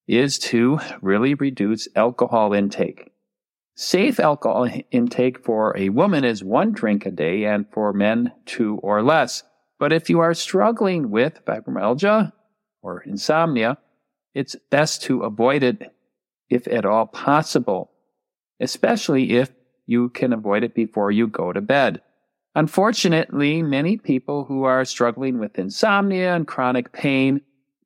is 0.07 0.39
to 0.39 0.79
really 1.01 1.33
reduce 1.33 1.87
alcohol 1.95 2.53
intake. 2.53 3.11
Safe 3.75 4.19
alcohol 4.19 4.69
intake 4.91 5.43
for 5.43 5.75
a 5.77 5.89
woman 5.89 6.23
is 6.23 6.43
one 6.43 6.71
drink 6.71 7.05
a 7.05 7.11
day 7.11 7.43
and 7.43 7.65
for 7.71 7.91
men 7.91 8.31
two 8.45 8.75
or 8.77 9.03
less. 9.03 9.43
But 9.79 9.91
if 9.91 10.09
you 10.09 10.19
are 10.19 10.33
struggling 10.33 11.09
with 11.09 11.43
fibromyalgia 11.45 12.31
or 12.81 13.01
insomnia, 13.01 13.77
it's 14.33 14.55
best 14.69 15.03
to 15.03 15.23
avoid 15.23 15.63
it 15.63 15.93
if 16.49 16.67
at 16.67 16.85
all 16.85 17.07
possible, 17.07 17.91
especially 18.59 19.31
if 19.31 19.51
you 19.85 20.09
can 20.09 20.33
avoid 20.33 20.63
it 20.63 20.73
before 20.73 21.11
you 21.11 21.27
go 21.27 21.51
to 21.51 21.61
bed. 21.61 22.01
Unfortunately, 22.55 23.61
many 23.61 23.97
people 23.97 24.45
who 24.45 24.63
are 24.63 24.83
struggling 24.85 25.39
with 25.39 25.59
insomnia 25.59 26.35
and 26.35 26.47
chronic 26.47 26.91
pain 26.91 27.41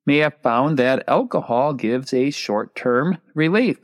may 0.06 0.18
have 0.18 0.40
found 0.42 0.78
that 0.78 1.04
alcohol 1.08 1.74
gives 1.74 2.12
a 2.12 2.30
short 2.30 2.74
term 2.74 3.18
relief. 3.34 3.78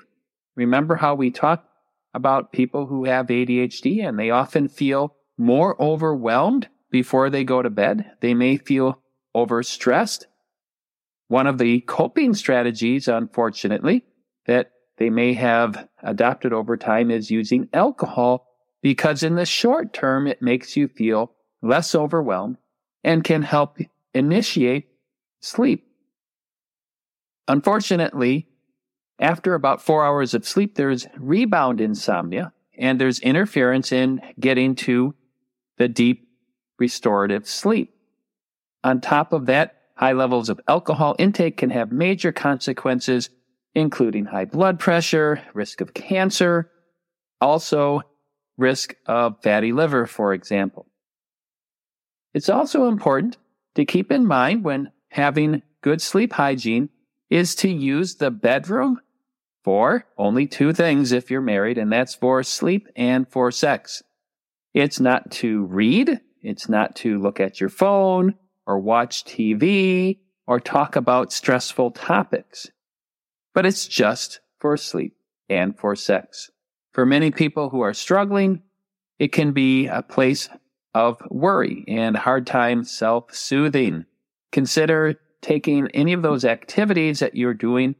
Remember 0.56 0.96
how 0.96 1.14
we 1.14 1.30
talked 1.30 1.66
about 2.12 2.52
people 2.52 2.86
who 2.86 3.04
have 3.04 3.28
ADHD 3.28 4.06
and 4.06 4.18
they 4.18 4.30
often 4.30 4.68
feel 4.68 5.14
more 5.38 5.80
overwhelmed 5.80 6.68
before 6.90 7.30
they 7.30 7.44
go 7.44 7.62
to 7.62 7.70
bed? 7.70 8.12
They 8.20 8.34
may 8.34 8.56
feel 8.56 9.00
overstressed. 9.34 10.24
One 11.30 11.46
of 11.46 11.58
the 11.58 11.80
coping 11.82 12.34
strategies, 12.34 13.06
unfortunately, 13.06 14.02
that 14.46 14.72
they 14.98 15.10
may 15.10 15.34
have 15.34 15.86
adopted 16.02 16.52
over 16.52 16.76
time 16.76 17.08
is 17.08 17.30
using 17.30 17.68
alcohol 17.72 18.48
because 18.82 19.22
in 19.22 19.36
the 19.36 19.46
short 19.46 19.92
term, 19.92 20.26
it 20.26 20.42
makes 20.42 20.76
you 20.76 20.88
feel 20.88 21.30
less 21.62 21.94
overwhelmed 21.94 22.56
and 23.04 23.22
can 23.22 23.42
help 23.42 23.78
initiate 24.12 24.88
sleep. 25.38 25.86
Unfortunately, 27.46 28.48
after 29.20 29.54
about 29.54 29.80
four 29.80 30.04
hours 30.04 30.34
of 30.34 30.48
sleep, 30.48 30.74
there's 30.74 31.06
rebound 31.16 31.80
insomnia 31.80 32.52
and 32.76 33.00
there's 33.00 33.20
interference 33.20 33.92
in 33.92 34.20
getting 34.40 34.74
to 34.74 35.14
the 35.78 35.86
deep 35.86 36.26
restorative 36.80 37.46
sleep. 37.46 37.94
On 38.82 39.00
top 39.00 39.32
of 39.32 39.46
that, 39.46 39.79
high 40.00 40.12
levels 40.12 40.48
of 40.48 40.58
alcohol 40.66 41.14
intake 41.18 41.58
can 41.58 41.68
have 41.68 41.92
major 41.92 42.32
consequences, 42.32 43.28
including 43.74 44.24
high 44.24 44.46
blood 44.46 44.80
pressure, 44.80 45.42
risk 45.52 45.82
of 45.82 45.92
cancer, 45.92 46.70
also 47.38 48.00
risk 48.56 48.94
of 49.06 49.36
fatty 49.42 49.72
liver, 49.72 50.06
for 50.06 50.32
example. 50.32 50.86
It's 52.32 52.48
also 52.48 52.88
important 52.88 53.36
to 53.74 53.84
keep 53.84 54.10
in 54.10 54.26
mind 54.26 54.64
when 54.64 54.90
having 55.10 55.62
good 55.82 56.00
sleep 56.00 56.32
hygiene 56.32 56.88
is 57.28 57.54
to 57.56 57.68
use 57.68 58.14
the 58.16 58.30
bedroom 58.30 59.00
for 59.62 60.06
only 60.16 60.46
two 60.46 60.72
things 60.72 61.12
if 61.12 61.30
you're 61.30 61.42
married, 61.42 61.76
and 61.76 61.92
that's 61.92 62.14
for 62.14 62.42
sleep 62.42 62.88
and 62.96 63.28
for 63.28 63.50
sex. 63.50 64.02
It's 64.72 64.98
not 64.98 65.30
to 65.32 65.64
read, 65.66 66.20
it's 66.40 66.70
not 66.70 66.96
to 66.96 67.18
look 67.18 67.38
at 67.38 67.60
your 67.60 67.68
phone 67.68 68.36
or 68.66 68.78
watch 68.78 69.24
TV 69.24 70.18
or 70.46 70.60
talk 70.60 70.96
about 70.96 71.32
stressful 71.32 71.92
topics, 71.92 72.68
but 73.54 73.66
it's 73.66 73.86
just 73.86 74.40
for 74.58 74.76
sleep 74.76 75.16
and 75.48 75.78
for 75.78 75.94
sex. 75.96 76.50
For 76.92 77.06
many 77.06 77.30
people 77.30 77.70
who 77.70 77.80
are 77.80 77.94
struggling, 77.94 78.62
it 79.18 79.32
can 79.32 79.52
be 79.52 79.86
a 79.86 80.02
place 80.02 80.48
of 80.94 81.22
worry 81.30 81.84
and 81.86 82.16
hard 82.16 82.46
time 82.46 82.84
self 82.84 83.34
soothing. 83.34 84.06
Consider 84.50 85.20
taking 85.40 85.88
any 85.94 86.12
of 86.12 86.22
those 86.22 86.44
activities 86.44 87.20
that 87.20 87.36
you're 87.36 87.54
doing 87.54 87.94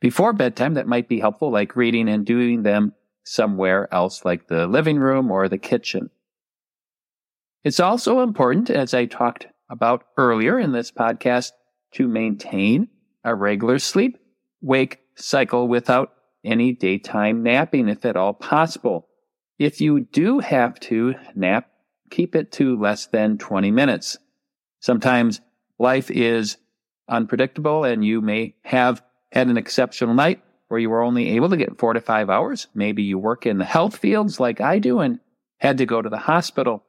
before 0.00 0.32
bedtime 0.32 0.74
that 0.74 0.86
might 0.86 1.08
be 1.08 1.20
helpful, 1.20 1.50
like 1.50 1.74
reading 1.74 2.08
and 2.08 2.24
doing 2.24 2.62
them 2.62 2.92
somewhere 3.24 3.92
else, 3.92 4.24
like 4.24 4.46
the 4.46 4.66
living 4.66 4.98
room 4.98 5.30
or 5.30 5.48
the 5.48 5.58
kitchen. 5.58 6.10
It's 7.64 7.80
also 7.80 8.20
important, 8.20 8.70
as 8.70 8.94
I 8.94 9.06
talked 9.06 9.46
about 9.70 10.04
earlier 10.16 10.58
in 10.58 10.72
this 10.72 10.90
podcast, 10.90 11.52
to 11.92 12.06
maintain 12.08 12.88
a 13.24 13.34
regular 13.34 13.78
sleep 13.78 14.18
wake 14.60 15.00
cycle 15.14 15.68
without 15.68 16.12
any 16.44 16.72
daytime 16.72 17.42
napping 17.42 17.88
if 17.88 18.04
at 18.04 18.16
all 18.16 18.34
possible. 18.34 19.08
If 19.58 19.80
you 19.80 20.00
do 20.00 20.38
have 20.38 20.78
to 20.80 21.14
nap, 21.34 21.68
keep 22.10 22.36
it 22.36 22.52
to 22.52 22.78
less 22.78 23.06
than 23.06 23.38
20 23.38 23.70
minutes. 23.70 24.16
Sometimes 24.80 25.40
life 25.78 26.10
is 26.10 26.56
unpredictable 27.08 27.84
and 27.84 28.04
you 28.04 28.20
may 28.20 28.54
have 28.62 29.02
had 29.32 29.48
an 29.48 29.56
exceptional 29.56 30.14
night 30.14 30.42
where 30.68 30.80
you 30.80 30.90
were 30.90 31.02
only 31.02 31.30
able 31.30 31.48
to 31.48 31.56
get 31.56 31.78
four 31.78 31.92
to 31.92 32.00
five 32.00 32.30
hours. 32.30 32.68
Maybe 32.74 33.02
you 33.02 33.18
work 33.18 33.46
in 33.46 33.58
the 33.58 33.64
health 33.64 33.96
fields 33.96 34.38
like 34.38 34.60
I 34.60 34.78
do 34.78 35.00
and 35.00 35.18
had 35.58 35.78
to 35.78 35.86
go 35.86 36.00
to 36.00 36.08
the 36.08 36.18
hospital. 36.18 36.84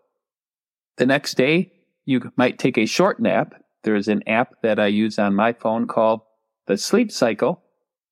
The 0.98 1.06
next 1.06 1.36
day, 1.36 1.72
you 2.10 2.32
might 2.36 2.58
take 2.58 2.78
a 2.78 2.88
short 2.88 3.20
nap. 3.20 3.54
There's 3.84 4.08
an 4.08 4.28
app 4.28 4.56
that 4.64 4.80
I 4.80 4.88
use 4.88 5.20
on 5.20 5.36
my 5.36 5.54
phone 5.54 5.86
called 5.86 6.22
the 6.66 6.76
Sleep 6.76 7.12
Cycle 7.12 7.62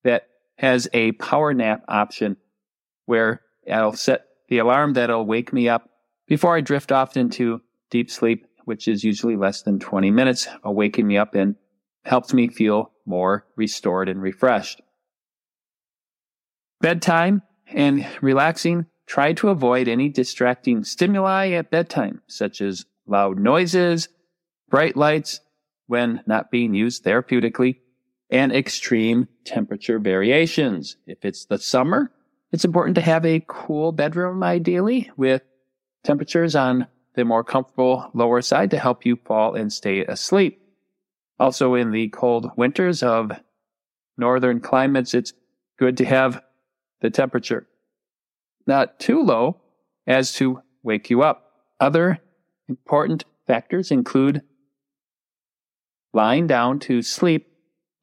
that 0.03 0.27
has 0.57 0.87
a 0.93 1.13
power 1.13 1.51
nap 1.51 1.83
option 1.87 2.37
where 3.05 3.41
I'll 3.71 3.93
set 3.93 4.25
the 4.49 4.59
alarm 4.59 4.93
that'll 4.93 5.25
wake 5.25 5.51
me 5.51 5.67
up 5.67 5.89
before 6.27 6.55
I 6.55 6.61
drift 6.61 6.91
off 6.91 7.17
into 7.17 7.61
deep 7.89 8.11
sleep, 8.11 8.45
which 8.65 8.87
is 8.87 9.03
usually 9.03 9.35
less 9.35 9.63
than 9.63 9.79
20 9.79 10.11
minutes, 10.11 10.47
waking 10.63 11.07
me 11.07 11.17
up 11.17 11.33
and 11.33 11.55
helps 12.05 12.35
me 12.35 12.49
feel 12.49 12.91
more 13.05 13.47
restored 13.55 14.09
and 14.09 14.21
refreshed. 14.21 14.79
Bedtime 16.81 17.41
and 17.65 18.07
relaxing. 18.21 18.85
Try 19.07 19.33
to 19.33 19.49
avoid 19.49 19.87
any 19.87 20.09
distracting 20.09 20.83
stimuli 20.83 21.49
at 21.51 21.71
bedtime, 21.71 22.21
such 22.27 22.61
as 22.61 22.85
loud 23.07 23.39
noises, 23.39 24.09
bright 24.69 24.95
lights 24.95 25.39
when 25.87 26.21
not 26.25 26.51
being 26.51 26.73
used 26.73 27.03
therapeutically, 27.03 27.79
and 28.29 28.51
extreme 28.51 29.27
temperature 29.45 29.99
variations. 29.99 30.97
If 31.07 31.23
it's 31.23 31.45
the 31.45 31.57
summer, 31.57 32.11
it's 32.51 32.65
important 32.65 32.95
to 32.95 33.01
have 33.01 33.25
a 33.25 33.43
cool 33.47 33.91
bedroom, 33.91 34.43
ideally, 34.43 35.09
with 35.15 35.43
temperatures 36.03 36.55
on 36.55 36.87
the 37.15 37.23
more 37.23 37.43
comfortable 37.43 38.11
lower 38.13 38.41
side 38.41 38.71
to 38.71 38.79
help 38.79 39.05
you 39.05 39.15
fall 39.15 39.55
and 39.55 39.71
stay 39.71 40.05
asleep. 40.05 40.61
Also, 41.39 41.73
in 41.73 41.91
the 41.91 42.09
cold 42.09 42.51
winters 42.57 43.01
of 43.01 43.31
northern 44.17 44.59
climates, 44.59 45.13
it's 45.13 45.33
good 45.79 45.97
to 45.97 46.05
have 46.05 46.41
the 47.01 47.09
temperature 47.09 47.67
not 48.67 48.99
too 48.99 49.23
low 49.23 49.61
as 50.05 50.33
to 50.33 50.61
wake 50.83 51.09
you 51.09 51.23
up. 51.23 51.51
Other 51.79 52.19
important 52.67 53.25
factors 53.45 53.91
include 53.91 54.41
lying 56.13 56.47
down 56.47 56.79
to 56.79 57.01
sleep 57.01 57.47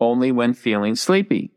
only 0.00 0.32
when 0.32 0.54
feeling 0.54 0.94
sleepy. 0.94 1.52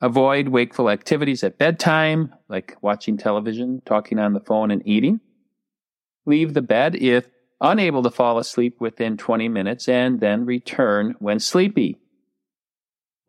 Avoid 0.00 0.48
wakeful 0.48 0.88
activities 0.88 1.44
at 1.44 1.58
bedtime, 1.58 2.34
like 2.48 2.76
watching 2.80 3.18
television, 3.18 3.82
talking 3.84 4.18
on 4.18 4.32
the 4.32 4.40
phone, 4.40 4.70
and 4.70 4.82
eating. 4.86 5.20
Leave 6.24 6.54
the 6.54 6.62
bed 6.62 6.94
if 6.96 7.28
unable 7.60 8.02
to 8.02 8.10
fall 8.10 8.38
asleep 8.38 8.80
within 8.80 9.18
20 9.18 9.48
minutes 9.48 9.88
and 9.88 10.20
then 10.20 10.46
return 10.46 11.14
when 11.18 11.38
sleepy. 11.38 11.98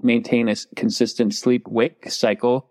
Maintain 0.01 0.47
a 0.47 0.55
consistent 0.75 1.33
sleep 1.33 1.67
wake 1.67 2.09
cycle 2.09 2.70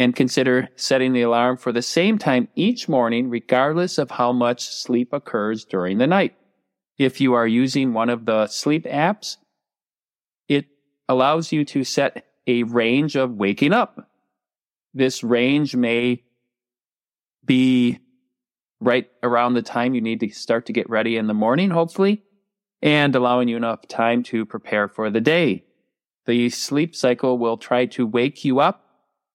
and 0.00 0.16
consider 0.16 0.66
setting 0.76 1.12
the 1.12 1.20
alarm 1.20 1.58
for 1.58 1.72
the 1.72 1.82
same 1.82 2.16
time 2.16 2.48
each 2.54 2.88
morning, 2.88 3.28
regardless 3.28 3.98
of 3.98 4.12
how 4.12 4.32
much 4.32 4.66
sleep 4.66 5.12
occurs 5.12 5.66
during 5.66 5.98
the 5.98 6.06
night. 6.06 6.34
If 6.96 7.20
you 7.20 7.34
are 7.34 7.46
using 7.46 7.92
one 7.92 8.08
of 8.08 8.24
the 8.24 8.46
sleep 8.46 8.86
apps, 8.86 9.36
it 10.48 10.64
allows 11.06 11.52
you 11.52 11.66
to 11.66 11.84
set 11.84 12.24
a 12.46 12.62
range 12.62 13.14
of 13.14 13.34
waking 13.34 13.74
up. 13.74 14.08
This 14.94 15.22
range 15.22 15.76
may 15.76 16.22
be 17.44 17.98
right 18.80 19.06
around 19.22 19.52
the 19.52 19.60
time 19.60 19.92
you 19.92 20.00
need 20.00 20.20
to 20.20 20.30
start 20.30 20.64
to 20.64 20.72
get 20.72 20.88
ready 20.88 21.18
in 21.18 21.26
the 21.26 21.34
morning, 21.34 21.68
hopefully, 21.68 22.22
and 22.80 23.14
allowing 23.14 23.48
you 23.48 23.58
enough 23.58 23.86
time 23.86 24.22
to 24.22 24.46
prepare 24.46 24.88
for 24.88 25.10
the 25.10 25.20
day. 25.20 25.66
The 26.24 26.48
sleep 26.48 26.96
cycle 26.96 27.36
will 27.36 27.58
try 27.58 27.84
to 27.84 28.06
wake 28.06 28.46
you 28.46 28.60
up 28.60 28.86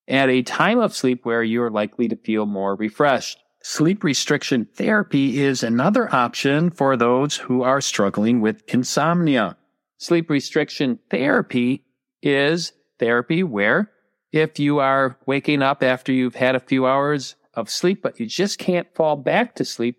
at 0.08 0.30
a 0.30 0.44
time 0.44 0.80
of 0.80 0.96
sleep 0.96 1.26
where 1.26 1.44
you're 1.44 1.72
likely 1.72 2.08
to 2.08 2.16
feel 2.16 2.46
more 2.46 2.76
refreshed. 2.76 3.40
Sleep 3.64 4.04
restriction 4.04 4.68
therapy 4.76 5.42
is 5.42 5.64
another 5.64 6.14
option 6.14 6.70
for 6.70 6.96
those 6.96 7.36
who 7.36 7.64
are 7.64 7.82
struggling 7.82 8.40
with 8.40 8.62
insomnia. 8.68 9.58
Sleep 9.98 10.30
restriction 10.30 11.00
therapy 11.10 11.84
is 12.22 12.74
therapy 13.00 13.42
where 13.44 13.92
if 14.32 14.60
you 14.60 14.80
are 14.80 15.18
waking 15.26 15.62
up 15.62 15.82
after 15.82 16.12
you've 16.12 16.36
had 16.36 16.56
a 16.56 16.60
few 16.60 16.86
hours 16.86 17.36
of 17.54 17.70
sleep, 17.70 18.04
but 18.04 18.20
you 18.20 18.26
just 18.26 18.60
can't 18.60 18.94
fall 18.94 19.16
back 19.16 19.56
to 19.56 19.66
sleep, 19.66 19.98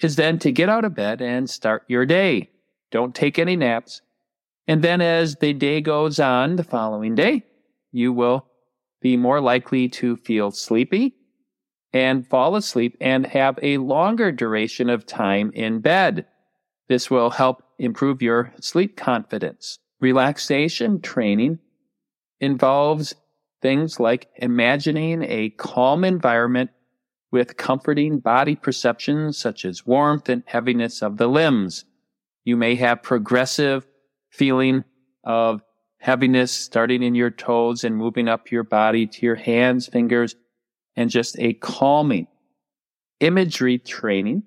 is 0.00 0.16
then 0.16 0.38
to 0.38 0.52
get 0.52 0.68
out 0.68 0.84
of 0.84 0.94
bed 0.94 1.20
and 1.20 1.48
start 1.48 1.82
your 1.88 2.06
day. 2.06 2.50
Don't 2.90 3.14
take 3.14 3.38
any 3.38 3.56
naps. 3.56 4.02
And 4.66 4.82
then 4.82 5.00
as 5.00 5.36
the 5.36 5.54
day 5.54 5.80
goes 5.80 6.20
on 6.20 6.56
the 6.56 6.64
following 6.64 7.14
day, 7.14 7.44
you 7.90 8.12
will 8.12 8.46
be 9.00 9.16
more 9.16 9.40
likely 9.40 9.88
to 9.88 10.16
feel 10.16 10.50
sleepy 10.50 11.14
and 11.92 12.26
fall 12.26 12.56
asleep 12.56 12.96
and 13.00 13.26
have 13.26 13.58
a 13.62 13.78
longer 13.78 14.30
duration 14.32 14.90
of 14.90 15.06
time 15.06 15.50
in 15.54 15.80
bed. 15.80 16.26
This 16.88 17.10
will 17.10 17.30
help 17.30 17.62
improve 17.78 18.22
your 18.22 18.52
sleep 18.60 18.96
confidence. 18.96 19.78
Relaxation 20.00 21.00
training 21.00 21.58
involves 22.40 23.14
things 23.60 23.98
like 23.98 24.28
imagining 24.36 25.22
a 25.24 25.50
calm 25.50 26.04
environment 26.04 26.70
with 27.30 27.56
comforting 27.56 28.18
body 28.18 28.56
perceptions 28.56 29.36
such 29.36 29.64
as 29.64 29.86
warmth 29.86 30.28
and 30.28 30.42
heaviness 30.46 31.02
of 31.02 31.16
the 31.16 31.26
limbs. 31.26 31.84
You 32.44 32.56
may 32.56 32.76
have 32.76 33.02
progressive 33.02 33.86
feeling 34.30 34.84
of 35.24 35.60
heaviness 35.98 36.52
starting 36.52 37.02
in 37.02 37.14
your 37.14 37.30
toes 37.30 37.84
and 37.84 37.96
moving 37.96 38.28
up 38.28 38.50
your 38.50 38.62
body 38.62 39.06
to 39.06 39.26
your 39.26 39.34
hands, 39.34 39.86
fingers, 39.86 40.36
and 40.96 41.10
just 41.10 41.38
a 41.38 41.54
calming 41.54 42.26
imagery 43.20 43.78
training, 43.78 44.44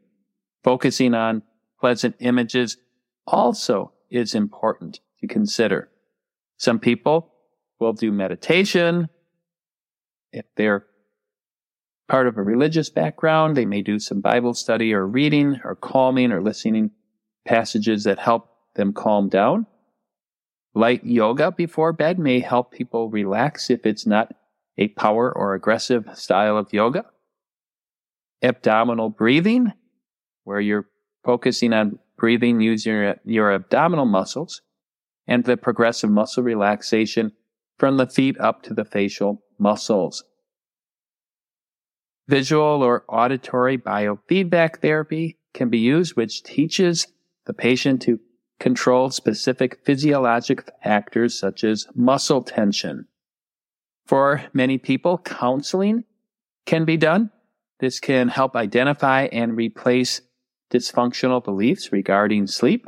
focusing 0.63 1.13
on 1.13 1.43
pleasant 1.79 2.15
images 2.19 2.77
also 3.27 3.91
is 4.09 4.35
important 4.35 4.99
to 5.19 5.27
consider. 5.27 5.89
Some 6.57 6.79
people 6.79 7.31
will 7.79 7.93
do 7.93 8.11
meditation. 8.11 9.09
If 10.31 10.45
they're 10.55 10.85
part 12.07 12.27
of 12.27 12.37
a 12.37 12.43
religious 12.43 12.89
background, 12.89 13.57
they 13.57 13.65
may 13.65 13.81
do 13.81 13.99
some 13.99 14.21
Bible 14.21 14.53
study 14.53 14.93
or 14.93 15.07
reading 15.07 15.59
or 15.63 15.75
calming 15.75 16.31
or 16.31 16.41
listening 16.41 16.91
passages 17.45 18.03
that 18.03 18.19
help 18.19 18.49
them 18.75 18.93
calm 18.93 19.29
down. 19.29 19.65
Light 20.73 21.03
yoga 21.03 21.51
before 21.51 21.91
bed 21.91 22.17
may 22.17 22.39
help 22.39 22.71
people 22.71 23.09
relax 23.09 23.69
if 23.69 23.85
it's 23.85 24.07
not 24.07 24.33
a 24.77 24.87
power 24.89 25.31
or 25.31 25.53
aggressive 25.53 26.07
style 26.13 26.57
of 26.57 26.71
yoga. 26.71 27.05
Abdominal 28.41 29.09
breathing, 29.09 29.73
where 30.45 30.59
you're 30.59 30.87
focusing 31.23 31.73
on 31.73 31.99
breathing 32.17 32.61
using 32.61 32.93
your, 32.93 33.15
your 33.25 33.51
abdominal 33.51 34.05
muscles, 34.05 34.61
and 35.27 35.43
the 35.43 35.57
progressive 35.57 36.09
muscle 36.09 36.43
relaxation 36.43 37.33
from 37.77 37.97
the 37.97 38.07
feet 38.07 38.39
up 38.39 38.63
to 38.63 38.73
the 38.73 38.85
facial 38.85 39.43
muscles. 39.59 40.23
Visual 42.27 42.81
or 42.81 43.03
auditory 43.09 43.77
biofeedback 43.77 44.79
therapy 44.79 45.37
can 45.53 45.69
be 45.69 45.79
used, 45.79 46.15
which 46.15 46.43
teaches 46.43 47.07
the 47.45 47.53
patient 47.53 48.01
to 48.03 48.19
control 48.61 49.09
specific 49.09 49.83
physiologic 49.83 50.69
factors 50.83 51.37
such 51.37 51.63
as 51.63 51.87
muscle 51.95 52.43
tension. 52.43 53.07
For 54.05 54.43
many 54.53 54.77
people, 54.77 55.17
counseling 55.17 56.03
can 56.67 56.85
be 56.85 56.95
done. 56.95 57.31
This 57.79 57.99
can 57.99 58.27
help 58.29 58.55
identify 58.55 59.23
and 59.31 59.57
replace 59.57 60.21
dysfunctional 60.71 61.43
beliefs 61.43 61.91
regarding 61.91 62.45
sleep, 62.45 62.87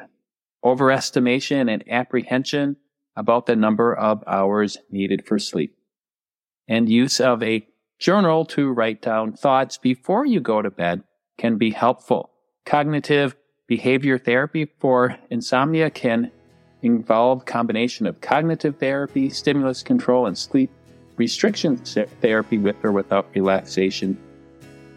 overestimation 0.63 1.73
and 1.73 1.83
apprehension 1.89 2.77
about 3.15 3.47
the 3.47 3.55
number 3.55 3.95
of 3.95 4.23
hours 4.27 4.77
needed 4.91 5.25
for 5.25 5.39
sleep, 5.39 5.75
and 6.67 6.87
use 6.87 7.19
of 7.19 7.41
a 7.41 7.67
journal 7.97 8.45
to 8.45 8.71
write 8.71 9.01
down 9.01 9.33
thoughts 9.33 9.79
before 9.79 10.23
you 10.23 10.39
go 10.39 10.61
to 10.61 10.69
bed 10.69 11.03
can 11.39 11.57
be 11.57 11.71
helpful. 11.71 12.29
Cognitive 12.63 13.35
Behavior 13.67 14.17
therapy 14.17 14.65
for 14.79 15.17
insomnia 15.29 15.89
can 15.89 16.31
involve 16.81 17.45
combination 17.45 18.05
of 18.05 18.19
cognitive 18.19 18.77
therapy, 18.77 19.29
stimulus 19.29 19.81
control, 19.81 20.25
and 20.25 20.37
sleep 20.37 20.69
restriction 21.15 21.77
therapy 21.77 22.57
with 22.57 22.75
or 22.83 22.91
without 22.91 23.27
relaxation. 23.33 24.17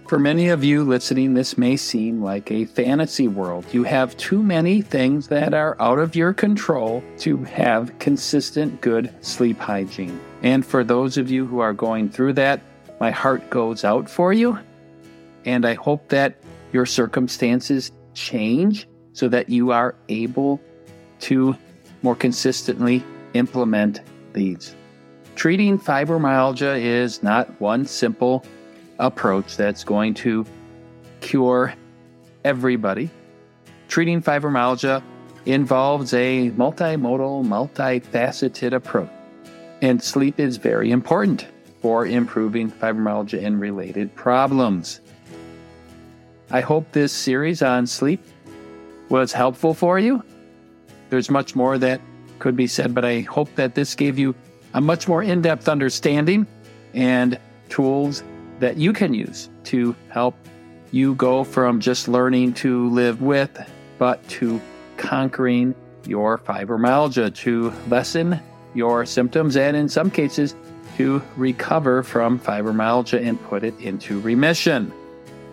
For 0.08 0.18
many 0.18 0.48
of 0.48 0.62
you 0.62 0.84
listening, 0.84 1.34
this 1.34 1.58
may 1.58 1.76
seem 1.76 2.22
like 2.22 2.50
a 2.50 2.64
fantasy 2.64 3.26
world. 3.28 3.66
You 3.72 3.82
have 3.84 4.16
too 4.16 4.42
many 4.42 4.80
things 4.80 5.28
that 5.28 5.52
are 5.52 5.80
out 5.80 5.98
of 5.98 6.14
your 6.14 6.32
control 6.32 7.02
to 7.18 7.38
have 7.44 7.96
consistent 7.98 8.80
good 8.80 9.12
sleep 9.20 9.58
hygiene. 9.58 10.20
And 10.42 10.64
for 10.64 10.84
those 10.84 11.18
of 11.18 11.30
you 11.30 11.44
who 11.46 11.58
are 11.58 11.72
going 11.72 12.08
through 12.08 12.34
that, 12.34 12.60
my 13.00 13.10
heart 13.10 13.50
goes 13.50 13.84
out 13.84 14.08
for 14.08 14.32
you. 14.32 14.58
And 15.44 15.66
I 15.66 15.74
hope 15.74 16.08
that 16.08 16.36
your 16.72 16.86
circumstances 16.86 17.90
change 18.16 18.88
so 19.12 19.28
that 19.28 19.48
you 19.48 19.70
are 19.70 19.94
able 20.08 20.60
to 21.20 21.56
more 22.02 22.16
consistently 22.16 23.04
implement 23.34 24.00
these. 24.32 24.74
Treating 25.36 25.78
fibromyalgia 25.78 26.80
is 26.80 27.22
not 27.22 27.60
one 27.60 27.84
simple 27.84 28.44
approach 28.98 29.56
that's 29.56 29.84
going 29.84 30.14
to 30.14 30.46
cure 31.20 31.74
everybody. 32.44 33.10
Treating 33.88 34.22
fibromyalgia 34.22 35.02
involves 35.44 36.12
a 36.14 36.50
multimodal, 36.52 37.44
multifaceted 37.44 38.72
approach, 38.72 39.10
and 39.82 40.02
sleep 40.02 40.40
is 40.40 40.56
very 40.56 40.90
important 40.90 41.46
for 41.82 42.06
improving 42.06 42.70
fibromyalgia 42.70 43.44
and 43.44 43.60
related 43.60 44.14
problems. 44.14 45.00
I 46.50 46.60
hope 46.60 46.92
this 46.92 47.12
series 47.12 47.62
on 47.62 47.86
sleep 47.86 48.24
was 49.08 49.32
helpful 49.32 49.74
for 49.74 49.98
you. 49.98 50.22
There's 51.10 51.30
much 51.30 51.56
more 51.56 51.78
that 51.78 52.00
could 52.38 52.56
be 52.56 52.66
said, 52.66 52.94
but 52.94 53.04
I 53.04 53.20
hope 53.20 53.54
that 53.56 53.74
this 53.74 53.94
gave 53.94 54.18
you 54.18 54.34
a 54.74 54.80
much 54.80 55.08
more 55.08 55.22
in 55.22 55.42
depth 55.42 55.68
understanding 55.68 56.46
and 56.94 57.38
tools 57.68 58.22
that 58.60 58.76
you 58.76 58.92
can 58.92 59.14
use 59.14 59.50
to 59.64 59.94
help 60.08 60.34
you 60.92 61.14
go 61.14 61.44
from 61.44 61.80
just 61.80 62.08
learning 62.08 62.54
to 62.54 62.88
live 62.90 63.20
with, 63.20 63.58
but 63.98 64.26
to 64.28 64.60
conquering 64.96 65.74
your 66.04 66.38
fibromyalgia, 66.38 67.34
to 67.34 67.72
lessen 67.88 68.40
your 68.74 69.04
symptoms, 69.04 69.56
and 69.56 69.76
in 69.76 69.88
some 69.88 70.10
cases, 70.10 70.54
to 70.96 71.20
recover 71.36 72.02
from 72.02 72.38
fibromyalgia 72.38 73.26
and 73.26 73.42
put 73.44 73.64
it 73.64 73.78
into 73.80 74.20
remission. 74.20 74.92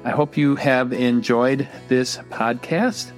I 0.06 0.10
hope 0.10 0.36
you 0.36 0.56
have 0.58 0.92
enjoyed 0.92 1.68
this 1.88 2.18
podcast. 2.30 3.12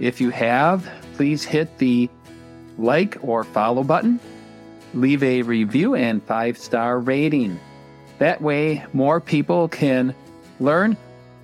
If 0.00 0.20
you 0.20 0.30
have, 0.30 0.88
please 1.14 1.44
hit 1.44 1.76
the 1.78 2.08
like 2.78 3.18
or 3.20 3.44
follow 3.44 3.82
button, 3.82 4.18
leave 4.94 5.22
a 5.22 5.42
review 5.42 5.94
and 5.94 6.22
five 6.22 6.56
star 6.56 6.98
rating. 6.98 7.60
That 8.18 8.40
way, 8.40 8.84
more 8.94 9.20
people 9.20 9.68
can 9.68 10.14
learn 10.58 10.96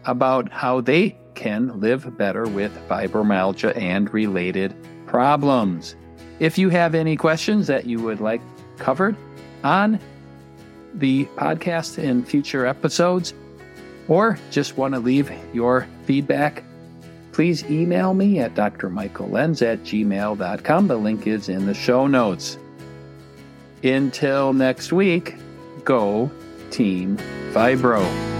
about 0.06 0.50
how 0.50 0.80
they 0.80 1.16
can 1.34 1.78
live 1.80 2.16
better 2.16 2.44
with 2.44 2.72
fibromyalgia 2.88 3.76
and 3.76 4.12
related 4.12 4.74
problems. 5.06 5.96
If 6.38 6.56
you 6.56 6.70
have 6.70 6.94
any 6.94 7.16
questions 7.16 7.66
that 7.66 7.84
you 7.84 8.00
would 8.00 8.20
like 8.20 8.40
covered 8.78 9.16
on 9.64 10.00
the 10.94 11.26
podcast 11.36 11.98
in 11.98 12.24
future 12.24 12.66
episodes, 12.66 13.34
or 14.12 14.38
just 14.50 14.76
want 14.76 14.92
to 14.92 15.00
leave 15.00 15.32
your 15.54 15.88
feedback, 16.04 16.64
please 17.32 17.64
email 17.70 18.12
me 18.12 18.40
at 18.40 18.54
drmichaellenz 18.54 19.62
at 19.62 19.82
gmail.com. 19.84 20.86
The 20.86 20.96
link 20.96 21.26
is 21.26 21.48
in 21.48 21.64
the 21.64 21.72
show 21.72 22.06
notes. 22.06 22.58
Until 23.82 24.52
next 24.52 24.92
week, 24.92 25.36
go 25.84 26.30
Team 26.70 27.16
Fibro. 27.52 28.31